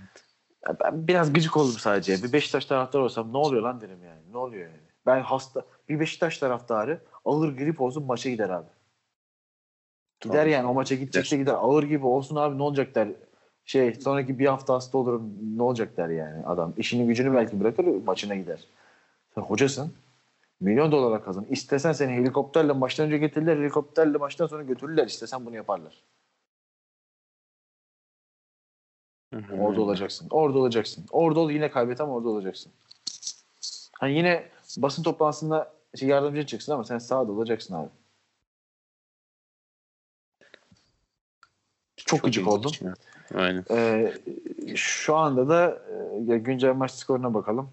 [0.83, 2.23] Ben biraz gıcık oldum sadece.
[2.23, 4.21] Bir Beşiktaş taraftarı olsam ne oluyor lan derim yani.
[4.31, 4.79] Ne oluyor yani?
[5.05, 8.67] Ben hasta bir Beşiktaş taraftarı ağır grip olsun maça gider abi.
[10.19, 10.51] Gider Tabii.
[10.51, 11.53] yani o maça gidecekse gider.
[11.53, 13.07] Ağır gibi olsun abi ne olacak der.
[13.65, 16.73] şey sonraki bir hafta hasta olurum ne olacak der yani adam.
[16.77, 18.59] İşini gücünü belki bırakır maçına gider.
[19.35, 19.93] Sen hocasın.
[20.59, 21.45] Milyon dolara kazan.
[21.49, 23.57] İstesen seni helikopterle maçtan önce getirirler.
[23.57, 25.07] Helikopterle maçtan sonra götürürler.
[25.07, 25.93] İstesen bunu yaparlar.
[29.59, 30.27] Orada olacaksın.
[30.29, 31.05] Orada olacaksın.
[31.11, 32.71] Orada ol yine kaybet ama orada olacaksın.
[33.99, 37.89] Hani yine basın toplantısında şey yardımcı çıksın ama sen sahada olacaksın abi.
[41.97, 42.71] Çok, gıcık ilginç oldum.
[42.81, 42.93] ya.
[43.35, 43.65] Aynen.
[43.71, 44.13] Ee,
[44.75, 45.81] şu anda da
[46.33, 47.71] e, güncel maç skoruna bakalım.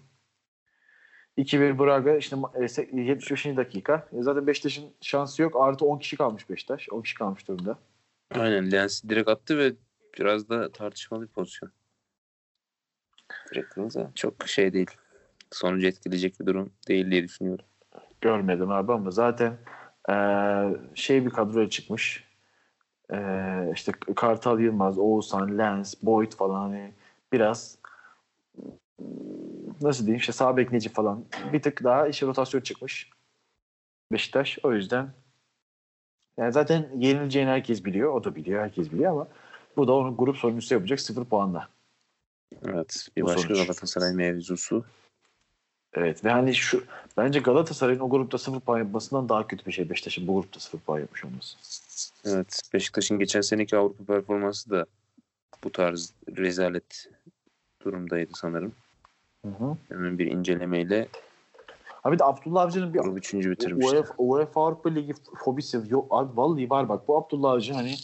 [1.37, 3.45] 2-1 Braga işte ma- e, se- 75.
[3.57, 4.07] dakika.
[4.11, 5.55] E, zaten Beşiktaş'ın şansı yok.
[5.59, 6.89] Artı 10 kişi kalmış Beşiktaş.
[6.89, 7.77] 10 kişi kalmış durumda.
[8.35, 8.71] Aynen.
[8.71, 9.73] Lens direkt attı ve
[10.19, 11.71] biraz da tartışmalı bir pozisyon.
[13.69, 14.09] Kırmızı.
[14.15, 14.91] Çok şey değil.
[15.51, 17.65] Sonucu etkileyecek bir durum değil diye düşünüyorum.
[18.21, 19.57] Görmedim abi ama zaten
[20.09, 20.15] e,
[20.95, 22.23] şey bir kadroya çıkmış.
[23.13, 23.17] E,
[23.73, 26.93] işte Kartal Yılmaz, Oğuzhan, Lens, Boyd falan hani
[27.31, 27.77] biraz
[29.81, 33.09] nasıl diyeyim işte sağ bek falan bir tık daha işe rotasyon çıkmış
[34.11, 34.59] Beşiktaş.
[34.63, 35.09] O yüzden
[36.37, 38.13] yani zaten yenileceğini herkes biliyor.
[38.13, 38.61] O da biliyor.
[38.61, 39.27] Herkes biliyor ama
[39.77, 41.67] bu da onun grup sonuncusu yapacak 0 puanla.
[42.65, 43.07] Evet.
[43.17, 43.57] Bir Bu başka sonuç.
[43.57, 44.85] Galatasaray mevzusu.
[45.93, 46.83] Evet ve hani şu
[47.17, 50.79] bence Galatasaray'ın o grupta 0 puan yapmasından daha kötü bir şey Beşiktaş'ın bu grupta 0
[50.79, 51.57] puan yapmış olması.
[52.25, 52.61] Evet.
[52.73, 54.85] Beşiktaş'ın geçen seneki Avrupa performansı da
[55.63, 57.09] bu tarz rezalet
[57.85, 58.73] durumdaydı sanırım.
[59.45, 59.77] Hı hı.
[59.89, 61.07] Hemen bir incelemeyle
[62.03, 64.03] Abi de Abdullah Avcı'nın bir grup üçüncü bitirmişti.
[64.17, 66.07] UEFA Avrupa Ligi fobisi yok.
[66.09, 67.95] Abi vallahi var bak bu Abdullah Avcı hani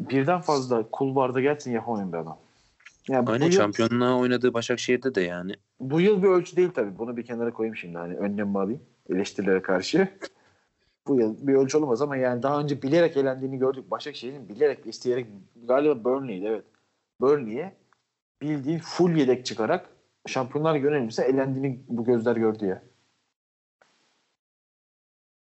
[0.00, 2.38] birden fazla kulvarda gelsin yapamayan bir adam.
[3.08, 5.54] Yani Aynen yıl, şampiyonluğa oynadığı Başakşehir'de de yani.
[5.80, 6.98] bu yıl bir ölçü değil tabii.
[6.98, 10.08] Bunu bir kenara koyayım şimdi hani önlem alayım eleştirilere karşı.
[11.06, 13.90] bu yıl bir ölçü olamaz ama yani daha önce bilerek elendiğini gördük.
[13.90, 15.26] Başakşehir'in bilerek isteyerek
[15.64, 16.64] galiba Burnley'di evet.
[17.20, 17.76] Burnley'e
[18.42, 19.90] bildiğin full yedek çıkarak
[20.26, 22.82] Şampiyonlar Ligi elendiğini bu gözler gördü ya.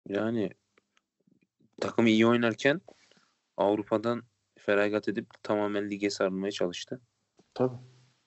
[0.09, 0.51] Yani
[1.81, 2.81] takım iyi oynarken
[3.57, 4.23] Avrupa'dan
[4.61, 7.01] feragat edip tamamen lige sarılmaya çalıştı.
[7.55, 7.77] Tabii.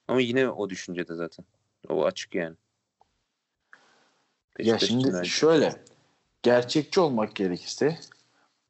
[0.08, 1.46] Ama yine o düşüncede zaten.
[1.90, 2.56] O açık yani.
[4.60, 5.26] Ya Beşiktaş şimdi için öyle.
[5.26, 5.76] şöyle
[6.44, 8.00] gerçekçi olmak gerekirse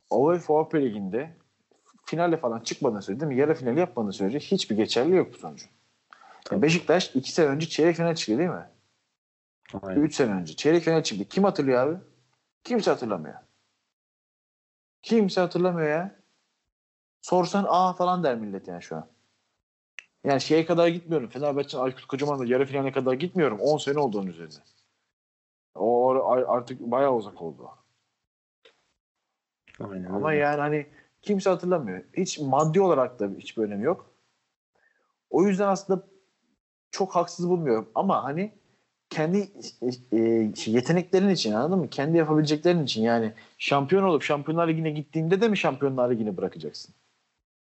[0.09, 1.37] UEFA Avrupa Ligi'nde
[2.05, 3.37] finale falan çıkmadan sürece değil mi?
[3.37, 5.69] Yarı finali yapmadan sürece hiçbir geçerli yok bu sonucun.
[6.45, 6.61] Tabii.
[6.61, 8.69] Beşiktaş iki sene önce çeyrek final çıktı değil mi?
[9.81, 10.01] Aynen.
[10.01, 10.55] Üç sene önce.
[10.55, 11.25] Çeyrek final çıktı.
[11.25, 11.97] Kim hatırlıyor abi?
[12.63, 13.35] Kimse hatırlamıyor.
[15.01, 16.22] Kimse hatırlamıyor ya.
[17.23, 19.07] Sorsan aa falan der millet yani şu an.
[20.23, 21.29] Yani şeye kadar gitmiyorum.
[21.29, 23.59] Fenerbahçe'nin Aykut Kocaman'la yarı finale kadar gitmiyorum.
[23.59, 24.55] 10 sene oldu onun üzerinde.
[25.75, 27.69] O ar- artık bayağı uzak oldu.
[29.79, 30.39] Aynen Ama öyle.
[30.39, 30.87] yani hani
[31.21, 32.03] kimse hatırlamıyor.
[32.13, 34.11] Hiç maddi olarak da hiçbir önemi yok.
[35.29, 36.03] O yüzden aslında
[36.91, 37.91] çok haksız bulmuyorum.
[37.95, 38.51] Ama hani
[39.09, 39.51] kendi
[40.11, 41.89] e, şey, yeteneklerin için anladın mı?
[41.89, 46.95] Kendi yapabileceklerin için yani şampiyon olup Şampiyonlar Ligi'ne gittiğinde de mi Şampiyonlar Ligi'ni bırakacaksın?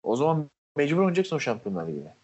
[0.02, 2.14] O zaman mecbur oynayacaksın o Şampiyonlar Ligi'ne.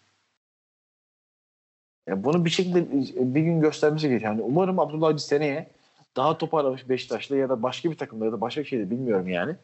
[2.06, 2.92] Ya bunu bir şekilde
[3.34, 4.32] bir gün göstermesi gerekiyor.
[4.32, 5.70] Yani umarım Abdullah Avcı seneye
[6.16, 9.56] daha toparlamış Beşiktaş'la ya da başka bir takımda ya da başka bir şeyde bilmiyorum yani.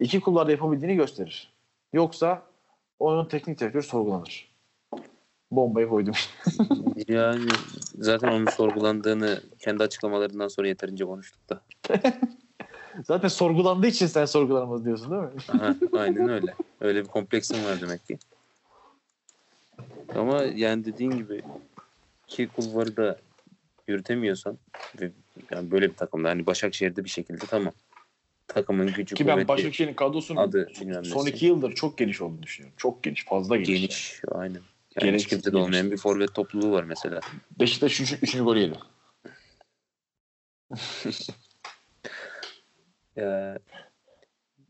[0.00, 1.52] İki kulvarda yapabildiğini gösterir.
[1.92, 2.42] Yoksa
[2.98, 4.50] onun teknik direktörü sorgulanır.
[5.50, 6.14] Bombayı koydum.
[7.08, 7.48] Yani
[7.98, 11.60] zaten onun sorgulandığını kendi açıklamalarından sonra yeterince konuştuk da.
[13.04, 15.30] Zaten sorgulandığı için sen sorgulanamaz diyorsun değil mi?
[15.48, 16.54] Aha, aynen öyle.
[16.80, 18.18] Öyle bir kompleksim var demek ki.
[20.14, 21.42] Ama yani dediğin gibi
[22.26, 23.18] ki kulvarı da
[23.88, 24.58] yürütemiyorsan
[25.00, 25.10] ve
[25.50, 27.72] yani böyle bir takımda hani Başakşehir'de bir şekilde tamam.
[28.48, 30.70] Takımın gücü Ki ben Başakşehir'in kadrosunun adı
[31.04, 32.74] son iki yıldır çok geniş olduğunu düşünüyorum.
[32.76, 33.80] Çok geniş, fazla geniş.
[33.80, 34.20] geniş.
[34.28, 34.60] Aynen.
[34.96, 35.66] Yani Gereksiz hiç kimse de geniş.
[35.66, 37.14] olmayan bir forvet topluluğu var mesela.
[37.14, 37.40] Yani.
[37.60, 38.12] Beşiktaş 3.
[38.12, 38.78] Üç, üçüncü golü yedi.
[43.16, 43.58] Ya,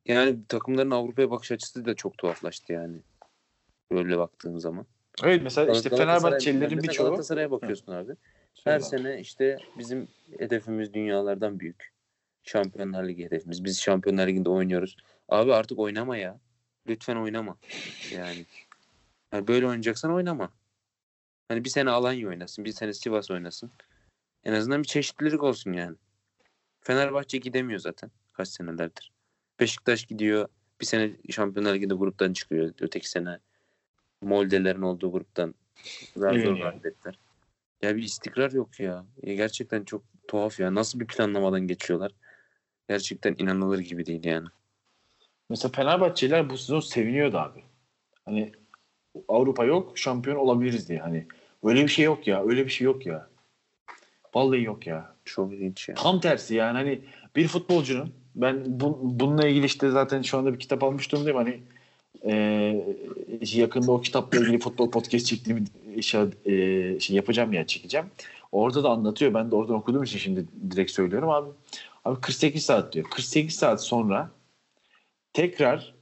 [0.06, 3.02] yani takımların Avrupa'ya bakış açısı da çok tuhaflaştı yani.
[3.92, 4.86] Böyle baktığın zaman.
[5.24, 8.12] Evet mesela işte Fenerbahçelilerin birçoğu Galatasaray'a bakıyorsun abi.
[8.64, 9.02] Her Söyle.
[9.02, 11.92] sene işte bizim hedefimiz dünyalardan büyük.
[12.42, 13.64] Şampiyonlar Ligi hedefimiz.
[13.64, 14.96] Biz Şampiyonlar Ligi'nde oynuyoruz.
[15.28, 16.40] Abi artık oynama ya.
[16.88, 17.56] Lütfen oynama.
[18.12, 18.46] Yani.
[19.32, 20.52] Yani böyle oynayacaksan oynama.
[21.48, 23.70] Hani bir sene Alanya oynasın, bir sene Sivas oynasın.
[24.44, 25.96] En azından bir çeşitlilik olsun yani.
[26.80, 29.12] Fenerbahçe gidemiyor zaten kaç senelerdir.
[29.60, 30.48] Beşiktaş gidiyor.
[30.80, 32.72] Bir sene Şampiyonlar Ligi'nde gruptan çıkıyor.
[32.80, 33.38] Öteki sene
[34.22, 35.54] Molde'lerin olduğu gruptan
[36.16, 36.58] zar zor.
[37.82, 39.06] Ya bir istikrar yok ya.
[39.22, 40.74] Ya Gerçekten çok tuhaf ya.
[40.74, 42.12] Nasıl bir planlamadan geçiyorlar?
[42.88, 44.48] Gerçekten inanılır gibi değil yani.
[45.50, 47.64] Mesela Fenerbahçeliler bu sezon seviniyordu abi.
[48.24, 48.52] Hani
[49.28, 50.98] Avrupa yok, şampiyon olabiliriz diye.
[50.98, 51.26] Hani
[51.64, 52.44] öyle bir şey yok ya.
[52.44, 53.28] Öyle bir şey yok ya.
[54.34, 55.16] Vallahi yok ya.
[55.24, 55.94] Çok ilginç ya.
[55.94, 57.00] Tam tersi yani hani
[57.36, 61.60] bir futbolcunun ben bu, bununla ilgili işte zaten şu anda bir kitap almış durumdayım hani
[62.24, 62.34] e,
[63.40, 65.64] yakında o kitapla ilgili futbol podcast çektiğimi
[66.02, 68.06] şey, e, şey yapacağım ya çekeceğim.
[68.52, 69.34] Orada da anlatıyor.
[69.34, 71.50] Ben de oradan okuduğum için şimdi direkt söylüyorum abi.
[72.04, 73.06] Abi 48 saat diyor.
[73.10, 74.30] 48 saat sonra
[75.32, 75.94] tekrar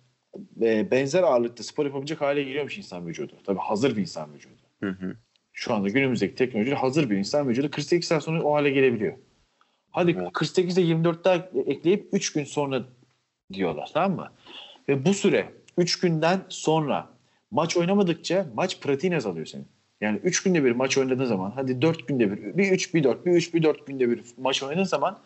[0.60, 3.32] e, benzer ağırlıkta spor yapabilecek hale geliyormuş insan vücudu.
[3.44, 4.54] Tabii hazır bir insan vücudu.
[4.80, 5.16] Hı hı.
[5.52, 9.14] Şu anda günümüzdeki teknoloji hazır bir insan vücudu 48 saat sonra o hale gelebiliyor.
[9.94, 10.32] Hadi Evet.
[10.32, 11.34] 48'de 24 daha
[11.66, 12.84] ekleyip 3 gün sonra
[13.52, 14.32] diyorlar tamam mı?
[14.88, 17.08] Ve bu süre 3 günden sonra
[17.50, 19.66] maç oynamadıkça maç pratiğin azalıyor senin.
[20.00, 23.26] Yani 3 günde bir maç oynadığın zaman hadi 4 günde bir bir 3 bir 4
[23.26, 25.18] bir 3 bir 4 günde bir maç oynadığın zaman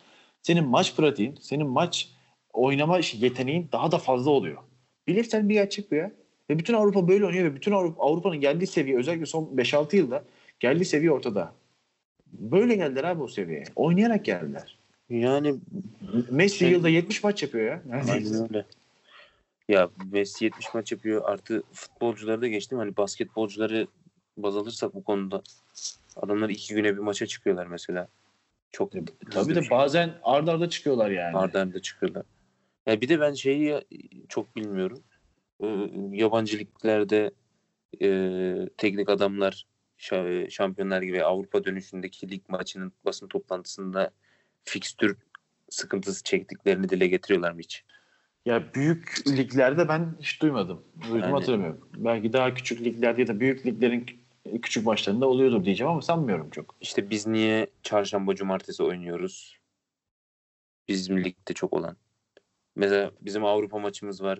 [0.43, 2.09] senin maç pratiğin, senin maç
[2.53, 4.59] oynama yeteneğin daha da fazla oluyor.
[5.07, 6.13] Bilimsel bir gerçek bu ya.
[6.51, 10.25] Ve bütün Avrupa böyle oynuyor ve bütün Avrupa, Avrupa'nın geldiği seviye özellikle son 5-6 yılda
[10.61, 11.58] geldiği seviye ortada.
[12.33, 13.65] Böyle geldiler abi o seviyeye.
[13.77, 14.79] Oynayarak geldiler.
[15.11, 15.55] Yani
[16.31, 17.83] Messi Şey- yılda 70 maç yapıyor ya.
[18.13, 18.65] Aynen öyle.
[19.69, 21.23] Ya Messi 70 maç yapıyor.
[21.25, 22.79] Artı futbolcuları da geçtim.
[22.79, 23.87] Hani basketbolcuları
[24.37, 25.43] baz alırsak bu konuda
[26.17, 28.09] adamlar iki güne bir maça çıkıyorlar mesela.
[28.73, 28.93] Çok
[29.31, 31.37] Tabii de bazen arda arda çıkıyorlar yani.
[31.37, 32.23] arda arda çıkıyorlar.
[32.87, 33.81] Ya bir de ben şeyi
[34.29, 35.01] çok bilmiyorum.
[35.63, 37.31] Ee, yabancı liglerde
[38.03, 38.09] e,
[38.77, 39.67] teknik adamlar
[40.49, 44.11] şampiyonlar gibi Avrupa dönüşündeki lig maçının basın toplantısında
[44.65, 45.17] fikstür
[45.71, 47.85] sıkıntısı çektiklerini dile getiriyorlar mı hiç?
[48.47, 50.85] Ya büyük liglerde ben hiç duymadım.
[51.03, 51.89] Duydum Yani- hatırlamıyorum.
[51.97, 54.07] Belki daha küçük liglerde ya da büyük liglerin
[54.63, 56.75] küçük maçlarında oluyordur diyeceğim ama sanmıyorum çok.
[56.81, 59.59] İşte biz niye çarşamba cumartesi oynuyoruz?
[60.89, 61.97] Bizim ligde çok olan.
[62.77, 64.39] Mesela bizim Avrupa maçımız var.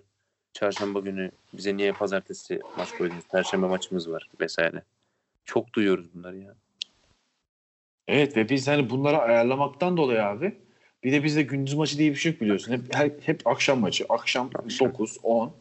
[0.53, 3.25] Çarşamba günü bize niye pazartesi maç koydunuz?
[3.33, 4.83] Perşembe maçımız var vesaire.
[5.49, 6.55] Çok duyuyoruz bunları ya.
[8.09, 10.59] Evet ve biz hani bunları ayarlamaktan dolayı abi
[11.05, 12.73] bir de bizde gündüz maçı diye bir şey yok biliyorsun.
[12.73, 14.07] Hep, hep, hep akşam maçı.
[14.09, 14.89] Akşam Akşam.
[14.89, 15.53] 9, 10.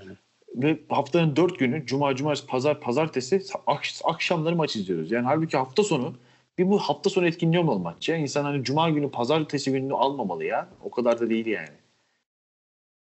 [0.00, 0.16] Aynen.
[0.54, 5.10] Ve haftanın 4 günü cuma, cumartesi, pazar, pazartesi ak- akşamları maç izliyoruz.
[5.10, 6.16] Yani halbuki hafta sonu
[6.58, 8.16] bir bu hafta sonu etkinliği olmalı maç ya.
[8.16, 10.68] İnsan hani cuma günü, pazartesi gününü almamalı ya.
[10.82, 11.76] O kadar da değil yani.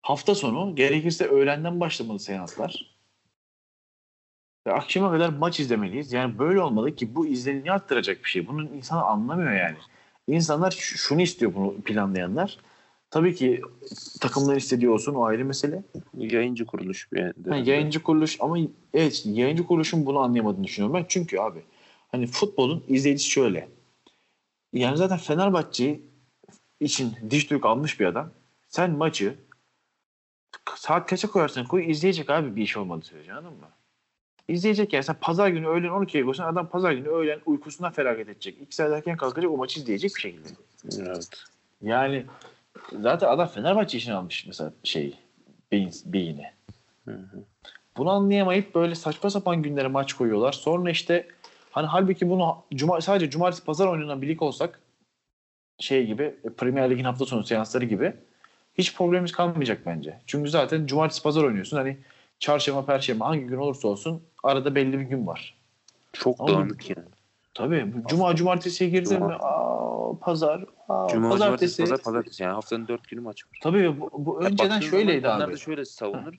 [0.02, 2.97] Hafta sonu gerekirse öğlenden başlamalı seanslar.
[4.68, 6.14] Ve akşama kadar maç izlemeliyiz.
[6.14, 8.48] Yani böyle olmalı ki bu izlenimi arttıracak bir şey.
[8.48, 9.78] Bunu insan anlamıyor yani.
[10.28, 12.58] İnsanlar şunu istiyor bunu planlayanlar.
[13.10, 13.62] Tabii ki
[14.22, 15.84] takımların istediği olsun o ayrı mesele.
[16.18, 17.50] Yayıncı kuruluş bir yerde.
[17.50, 18.58] Ha, yayıncı kuruluş ama
[18.94, 21.06] evet yayıncı kuruluşun bunu anlayamadığını düşünüyorum ben.
[21.08, 21.62] Çünkü abi
[22.12, 23.70] hani futbolun izleyicisi şöyle.
[24.74, 26.00] Yani zaten Fenerbahçe
[26.80, 28.32] için diş tük almış bir adam.
[28.68, 29.36] Sen maçı
[30.76, 33.68] saat kaça koyarsan koy izleyecek abi bir iş olmadığı sürece anladın mı?
[34.48, 38.62] İzleyecek yani sen pazar günü öğlen 12'ye koysan adam pazar günü öğlen uykusundan feragat edecek.
[38.62, 40.50] İki saat erken kalkacak o maçı izleyecek bir şekilde.
[41.00, 41.30] Evet.
[41.82, 42.26] Yani
[43.02, 45.20] zaten adam Fenerbahçe için almış mesela şey
[45.72, 46.52] beyin, beyini.
[47.06, 47.44] Hı hı.
[47.98, 50.52] Bunu anlayamayıp böyle saçma sapan günlere maç koyuyorlar.
[50.52, 51.28] Sonra işte
[51.72, 54.80] hani halbuki bunu cuma, sadece cumartesi pazar oynanan bir lig olsak
[55.80, 58.14] şey gibi Premier Lig'in hafta sonu seansları gibi
[58.78, 60.20] hiç problemimiz kalmayacak bence.
[60.26, 61.78] Çünkü zaten cumartesi pazar oynuyorsun.
[61.78, 61.98] Hani
[62.40, 65.58] çarşamba perşembe hangi gün olursa olsun arada belli bir gün var.
[66.14, 67.08] Çok Ama- dağınık yani.
[67.54, 69.34] Tabii cuma cumartesiye girdin mi?
[69.34, 71.82] Aa, pazar, aa, Cuma, pazartesi.
[71.82, 72.44] pazar, pazartesi.
[72.44, 73.58] Yani haftanın dört günü maç var.
[73.62, 75.52] Tabii bu, bu Ya önceden şöyleydi abi.
[75.54, 76.34] da şöyle savunur.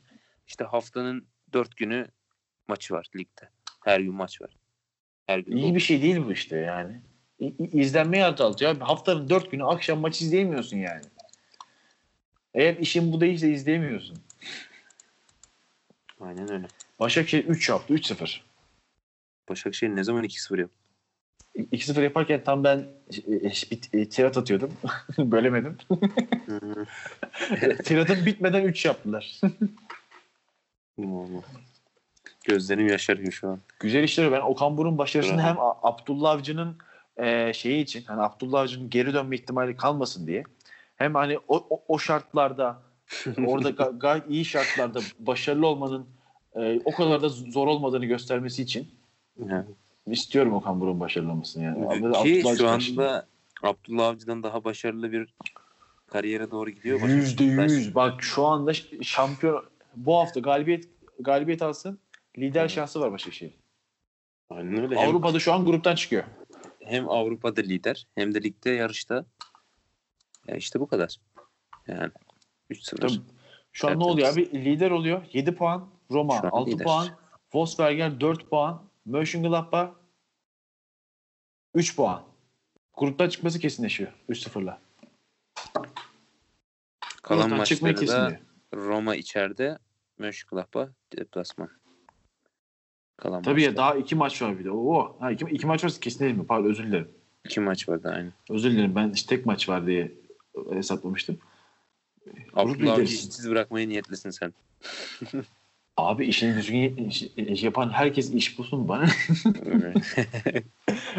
[0.46, 2.06] İşte haftanın dört günü
[2.68, 3.48] maçı var ligde.
[3.84, 4.50] Her gün maç var.
[5.26, 5.56] Her gün.
[5.56, 7.00] İyi bir şey değil bu işte yani.
[7.40, 8.76] İ- İzlenmeyi azaltıyor.
[8.80, 11.02] Haftanın dört günü akşam maç izleyemiyorsun yani.
[12.54, 14.18] Eğer işin bu değilse izleyemiyorsun.
[16.20, 16.66] Aynen öyle.
[17.00, 17.94] Başakşehir 3 yaptı.
[17.94, 18.40] 3-0.
[19.48, 20.74] Başakşehir ne zaman 2-0 yaptı?
[21.56, 24.72] 2-0 yaparken tam ben e, e, bir e, tirat atıyordum.
[25.18, 25.76] Bölemedim.
[27.84, 29.40] Tiratın bitmeden 3 yaptılar.
[30.98, 31.42] Vallahi.
[32.44, 33.60] Gözlerim yaşarıyor şu an.
[33.80, 36.78] Güzel işleri ben Okan Buruk'un başarısını hem Abdullah Avcı'nın
[37.16, 40.44] e, şeyi için hani Abdullah Avcı'nın geri dönme ihtimali kalmasın diye
[40.96, 42.82] hem hani o, o, o şartlarda
[43.46, 46.06] orada ga- gayet iyi şartlarda başarılı olmanın
[46.58, 48.88] e, o kadar da zor olmadığını göstermesi için
[49.46, 49.66] Yani.
[50.06, 51.88] istiyorum Okan Buruk'un başarılı olmasını yani.
[52.22, 53.26] Ki Abdullah şu anda
[53.62, 55.34] Abdullah Avcı'dan daha başarılı bir
[56.06, 57.08] kariyere doğru gidiyor.
[57.08, 57.94] yüzde yüz.
[57.94, 59.64] Bak şu anda şampiyon
[59.96, 60.88] bu hafta galibiyet
[61.20, 61.98] galibiyet alsın
[62.38, 62.70] lider Evet.
[62.70, 63.52] şansı var Başakşehir.
[64.50, 64.96] Aynen öyle.
[64.96, 66.24] Hem, Avrupa'da şu an gruptan çıkıyor.
[66.84, 69.24] hem Avrupa'da lider hem de ligde yarışta.
[70.46, 71.16] Ya işte bu kadar.
[71.86, 72.10] Yani
[72.70, 72.96] 3-0.
[72.96, 73.12] Tabii.
[73.72, 74.50] Şu an ne oluyor abi?
[74.64, 75.22] Lider oluyor.
[75.32, 75.88] 7 puan.
[76.10, 76.84] Roma Şu an 6 lider.
[76.84, 77.08] puan.
[77.42, 78.82] Wolfsberger 4 puan.
[79.06, 79.90] Mönchengladbach
[81.74, 82.22] 3 puan.
[82.96, 84.80] Gruptan çıkması kesinleşiyor 3-0'la.
[87.22, 88.38] Kalan maçları da kesinliyor.
[88.74, 89.78] Roma içeride,
[90.18, 91.70] Mönchengladbach deplasman.
[93.16, 93.76] Kalan Tabii ya maçlar.
[93.84, 94.70] daha iki maç var bir de.
[94.70, 95.16] Oo.
[95.20, 96.46] Ha, iki, iki maç varsa kesin değil mi?
[96.46, 97.10] Pardon özür dilerim.
[97.44, 98.32] İki maç vardı aynı.
[98.50, 98.94] Özür dilerim.
[98.94, 100.12] Ben işte tek maç var diye
[100.72, 101.38] hesaplamıştım.
[102.54, 102.92] Abdullah.
[102.92, 104.54] Avcı'yı işsiz bırakmaya niyetlisin sen.
[105.98, 109.06] Abi işini düzgün iş- yapan herkes iş bulsun bana.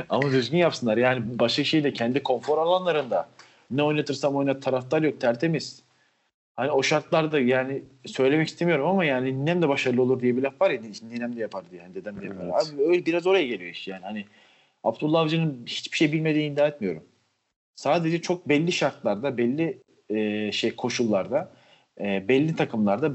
[0.10, 0.98] Ama düzgün yapsınlar.
[0.98, 3.30] Yani Başakşehir de kendi konfor alanlarında
[3.72, 5.84] ne oynatırsam oynat taraftar yok tertemiz.
[6.56, 10.62] Hani o şartlarda yani söylemek istemiyorum ama yani ninem de başarılı olur diye bir laf
[10.62, 12.44] var ya ninem de yapar diye yani dedem de yapar.
[12.44, 12.54] Evet.
[12.54, 14.04] Abi öyle biraz oraya geliyor iş yani.
[14.04, 14.26] Hani
[14.84, 17.04] Abdullah Avcı'nın hiçbir şey bilmediğini iddia etmiyorum.
[17.76, 19.78] Sadece çok belli şartlarda, belli
[20.10, 21.52] e, şey koşullarda,
[22.02, 23.12] e, belli takımlarda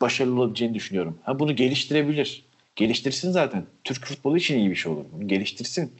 [0.00, 1.18] başarılı olabileceğini düşünüyorum.
[1.22, 2.44] Ha bunu geliştirebilir.
[2.76, 3.66] Geliştirsin zaten.
[3.84, 5.04] Türk futbolu için iyi bir şey olur.
[5.12, 5.92] Bunu geliştirsin.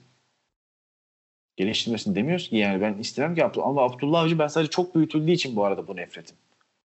[1.57, 5.31] Geliştirmesini demiyoruz ki yani ben istemem ki Abdullah, ama Abdullah Avcı ben sadece çok büyütüldüğü
[5.31, 6.37] için bu arada bu nefretim.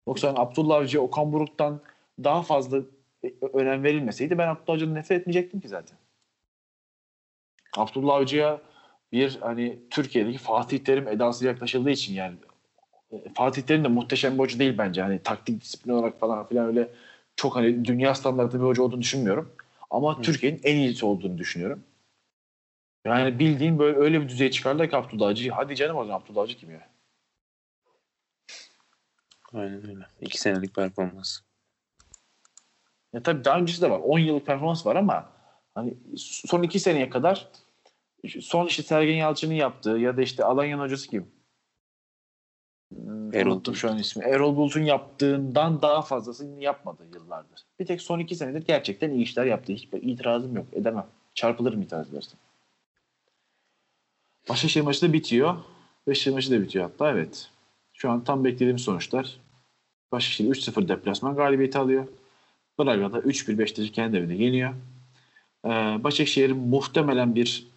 [0.08, 1.82] Yoksa hani Abdullah Avcı Okan Buruk'tan
[2.24, 2.78] daha fazla
[3.24, 5.98] e, önem verilmeseydi ben Abdullah Avcı'dan nefret etmeyecektim ki zaten.
[7.78, 8.62] Abdullah Avcı'ya
[9.12, 12.36] bir hani Türkiye'deki Fatih Terim edası yaklaşıldığı için yani
[13.34, 15.02] Fatih Terim de muhteşem bir hoca değil bence.
[15.02, 16.90] Hani taktik disiplin olarak falan filan öyle
[17.36, 19.56] çok hani dünya standartı bir hoca olduğunu düşünmüyorum.
[19.92, 20.22] Ama.
[20.22, 21.84] Türkiye'nin en iyisi olduğunu düşünüyorum.
[23.06, 25.52] Yani bildiğin böyle öyle bir düzeye çıkardılar ki Abdullah Avcı.
[25.52, 26.90] Hadi canım o zaman Abdullah Avcı kim ya?
[29.54, 30.06] Aynen öyle.
[30.22, 31.40] İki senelik performans.
[33.14, 34.00] Ya tabii daha öncesi de var.
[34.00, 35.30] 10 yıllık performans var ama
[35.76, 37.48] hani son iki seneye kadar
[38.42, 41.35] son işte Sergen Yalçın'ın yaptığı ya da işte Alanya'nın hocası kim?
[43.34, 43.78] Erol unuttum Bulut.
[43.78, 44.24] şu an ismi.
[44.24, 47.62] Erol Bulut'un yaptığından daha fazlasını yapmadı yıllardır.
[47.80, 49.74] Bir tek son iki senedir gerçekten iyi işler yaptı.
[49.74, 50.66] Hiçbir itirazım yok.
[50.74, 51.06] Edemem.
[51.34, 52.40] Çarpılırım itiraz edersem.
[54.50, 55.56] Başakşehir maçı da bitiyor.
[56.08, 57.50] Beşiktaş maçı da bitiyor hatta evet.
[57.94, 59.38] Şu an tam beklediğim sonuçlar.
[60.12, 62.08] Başakşehir 3-0 deplasman galibiyeti alıyor.
[62.80, 64.74] Braga'da 3-1 Beşiktaş'ı kendi evinde yeniyor.
[65.66, 65.70] Ee,
[66.04, 67.68] Başakşehir muhtemelen bir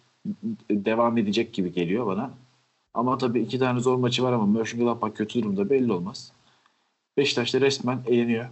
[0.71, 2.31] devam edecek gibi geliyor bana.
[2.93, 6.31] Ama tabii iki tane zor maçı var ama Mönchengladbach kötü durumda belli olmaz.
[7.17, 8.49] Beşiktaş da resmen eğleniyor.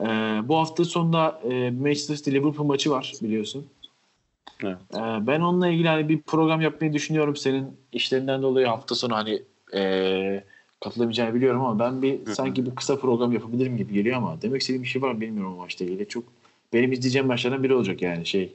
[0.00, 0.04] Ee,
[0.44, 3.66] bu hafta sonunda e, Manchester City Liverpool maçı var biliyorsun.
[4.62, 4.76] Evet.
[4.94, 7.36] Ee, ben onunla ilgili hani bir program yapmayı düşünüyorum.
[7.36, 9.42] Senin işlerinden dolayı hafta sonu hani
[9.74, 10.44] e,
[10.80, 14.82] katılamayacağını biliyorum ama ben bir sanki bir kısa program yapabilirim gibi geliyor ama demek istediğim
[14.82, 16.08] bir şey var bilmiyorum o maçla ilgili.
[16.08, 16.24] Çok
[16.72, 18.54] benim izleyeceğim maçlardan biri olacak yani şey.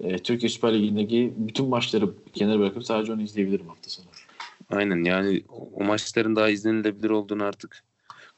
[0.00, 4.06] E, Türkiye Süper Ligi'ndeki bütün maçları kenara bırakıp sadece onu izleyebilirim hafta sonu.
[4.70, 7.84] Aynen yani o, maçların daha izlenilebilir olduğunu artık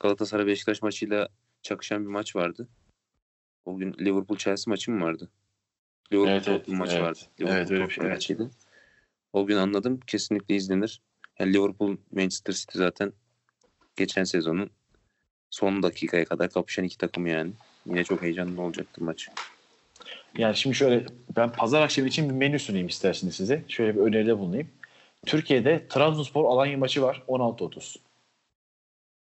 [0.00, 1.28] Galatasaray Beşiktaş maçıyla
[1.62, 2.68] çakışan bir maç vardı.
[3.64, 5.28] O gün Liverpool Chelsea maçı mı vardı?
[6.12, 7.02] Liverpool Evet, evet, maçı evet.
[7.02, 7.18] vardı.
[7.38, 8.14] Evet, öyle bir şey, evet.
[8.14, 8.50] maçıydı.
[9.32, 11.00] O gün anladım kesinlikle izlenir.
[11.38, 13.12] Yani Liverpool Manchester City zaten
[13.96, 14.70] geçen sezonun
[15.50, 17.52] son dakikaya kadar kapışan iki takım yani.
[17.86, 19.28] Yine çok heyecanlı olacaktır maç.
[20.38, 21.04] Yani şimdi şöyle
[21.36, 23.62] ben pazar akşamı için bir menü sunayım isterseniz size.
[23.68, 24.68] Şöyle bir öneride bulunayım.
[25.26, 27.96] Türkiye'de Trabzonspor Alanya maçı var 16.30.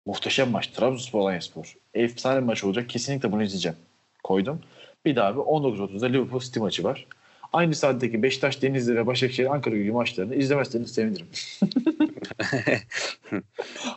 [0.06, 0.66] Muhteşem maç.
[0.66, 1.76] Trabzonspor Alanya Spor.
[1.94, 2.88] Efsane maç olacak.
[2.88, 3.78] Kesinlikle bunu izleyeceğim.
[4.24, 4.60] Koydum.
[5.04, 7.06] Bir daha bir 19.30'da Liverpool City maçı var.
[7.52, 11.26] Aynı saatteki Beşiktaş, Denizli ve Başakşehir Ankara gücü maçlarını izlemezseniz sevinirim.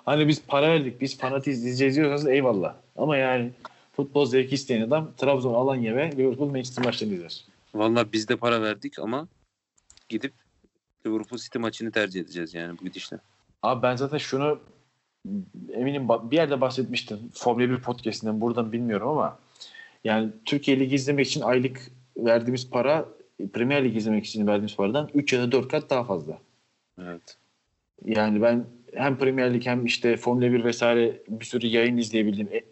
[0.05, 2.75] hani biz para verdik, biz fanatiz izleyeceğiz diyorsanız eyvallah.
[2.95, 3.51] Ama yani
[3.91, 7.45] futbol zevki isteyen adam Trabzon, Alanya ve Liverpool Manchester maçlarını izler.
[7.75, 9.27] Valla biz de para verdik ama
[10.09, 10.33] gidip
[11.05, 13.17] Liverpool City maçını tercih edeceğiz yani bu gidişle.
[13.63, 14.59] Abi ben zaten şunu
[15.73, 17.19] eminim bir yerde bahsetmiştim.
[17.33, 19.39] Formula 1 podcast'inden buradan bilmiyorum ama
[20.03, 21.81] yani Türkiye Ligi izlemek için aylık
[22.17, 23.05] verdiğimiz para
[23.53, 26.37] Premier Lig izlemek için verdiğimiz paradan 3 ya da 4 kat daha fazla.
[27.01, 27.37] Evet.
[28.05, 32.63] Yani ben hem Premier Lig hem işte Formula 1 vesaire bir sürü yayın izleyebildiğim e,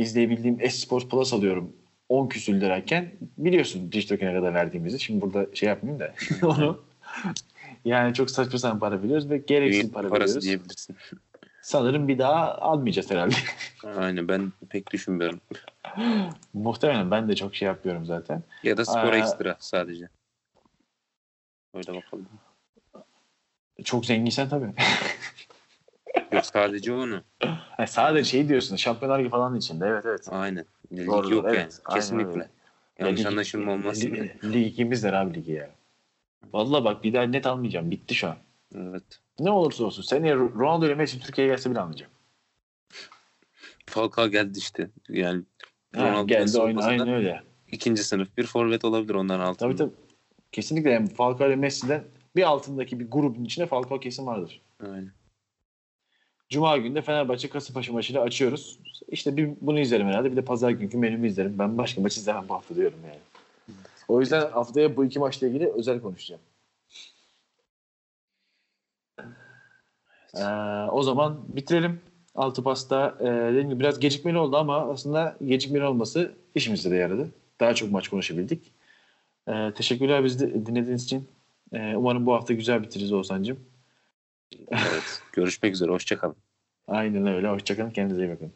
[0.00, 1.72] izleyebildiğim Esport Plus alıyorum
[2.08, 5.00] 10 küsür lirayken biliyorsun Dijitürk'e ne kadar verdiğimizi.
[5.00, 6.14] Şimdi burada şey yapmayayım da
[6.46, 6.80] onu
[7.84, 10.44] yani çok saçma sapan para veriyoruz ve gereksiz para parası veriyoruz.
[10.44, 10.96] diyebilirsin.
[11.62, 13.34] Sanırım bir daha almayacağız herhalde.
[13.96, 15.40] Aynen ben pek düşünmüyorum.
[16.52, 18.42] Muhtemelen ben de çok şey yapıyorum zaten.
[18.62, 19.16] Ya da spor Aa.
[19.16, 20.08] ekstra sadece.
[21.74, 22.28] Öyle bakalım.
[23.84, 24.72] Çok zenginsen tabii.
[26.32, 27.22] Yok sadece onu.
[27.76, 30.26] Ha, sadece şey diyorsun Şampiyonlar Ligi falan içinde evet evet.
[30.30, 30.64] Aynen.
[30.92, 31.56] Lig Doğru, yok evet.
[31.58, 31.70] yani.
[31.84, 32.30] Aynen Kesinlikle.
[32.30, 32.48] öyle.
[32.98, 34.04] Yanlış Ya lig- anlaşılma olmaz.
[34.04, 35.70] Lig, lig ikimizler abi ligi ya.
[36.52, 37.90] Vallahi bak bir daha net almayacağım.
[37.90, 38.36] Bitti şu an.
[38.74, 39.02] Evet.
[39.38, 40.02] Ne olursa olsun.
[40.02, 42.12] Seneye Ronaldo ile Messi Türkiye'ye gelse bile almayacağım.
[43.86, 44.90] Falcao geldi işte.
[45.08, 45.42] Yani
[45.96, 47.42] Ha, Ronaldo geldi da aynen öyle.
[47.72, 49.68] ikinci sınıf bir forvet olabilir onların altında.
[49.68, 49.94] Tabii tabii.
[50.52, 52.04] Kesinlikle yani Falcao ile Messi'den
[52.36, 54.60] bir altındaki bir grubun içinde Falcao kesin vardır.
[54.82, 55.12] Aynen.
[56.50, 58.78] Cuma günü de Fenerbahçe Kasımpaşa maçıyla açıyoruz.
[59.08, 60.32] İşte bir bunu izlerim herhalde.
[60.32, 61.58] Bir de pazar günkü menümü izlerim.
[61.58, 63.18] Ben başka maç izlemem bu hafta diyorum yani.
[64.08, 66.40] O yüzden haftaya bu iki maçla ilgili özel konuşacağım.
[70.34, 70.44] Ee,
[70.92, 72.00] o zaman bitirelim.
[72.34, 77.30] Altı pasta e, dediğim gibi biraz gecikmeli oldu ama aslında gecikmeli olması işimize de yaradı.
[77.60, 78.72] Daha çok maç konuşabildik.
[79.48, 81.28] Ee, teşekkürler bizi dinlediğiniz için.
[81.72, 83.69] Ee, umarım bu hafta güzel bitiririz Oğuzhan'cığım.
[84.70, 85.22] Evet.
[85.32, 85.90] Görüşmek üzere.
[85.90, 86.36] Hoşçakalın.
[86.88, 87.48] Aynen öyle.
[87.48, 87.90] Hoşçakalın.
[87.90, 88.52] Kendinize iyi bakın.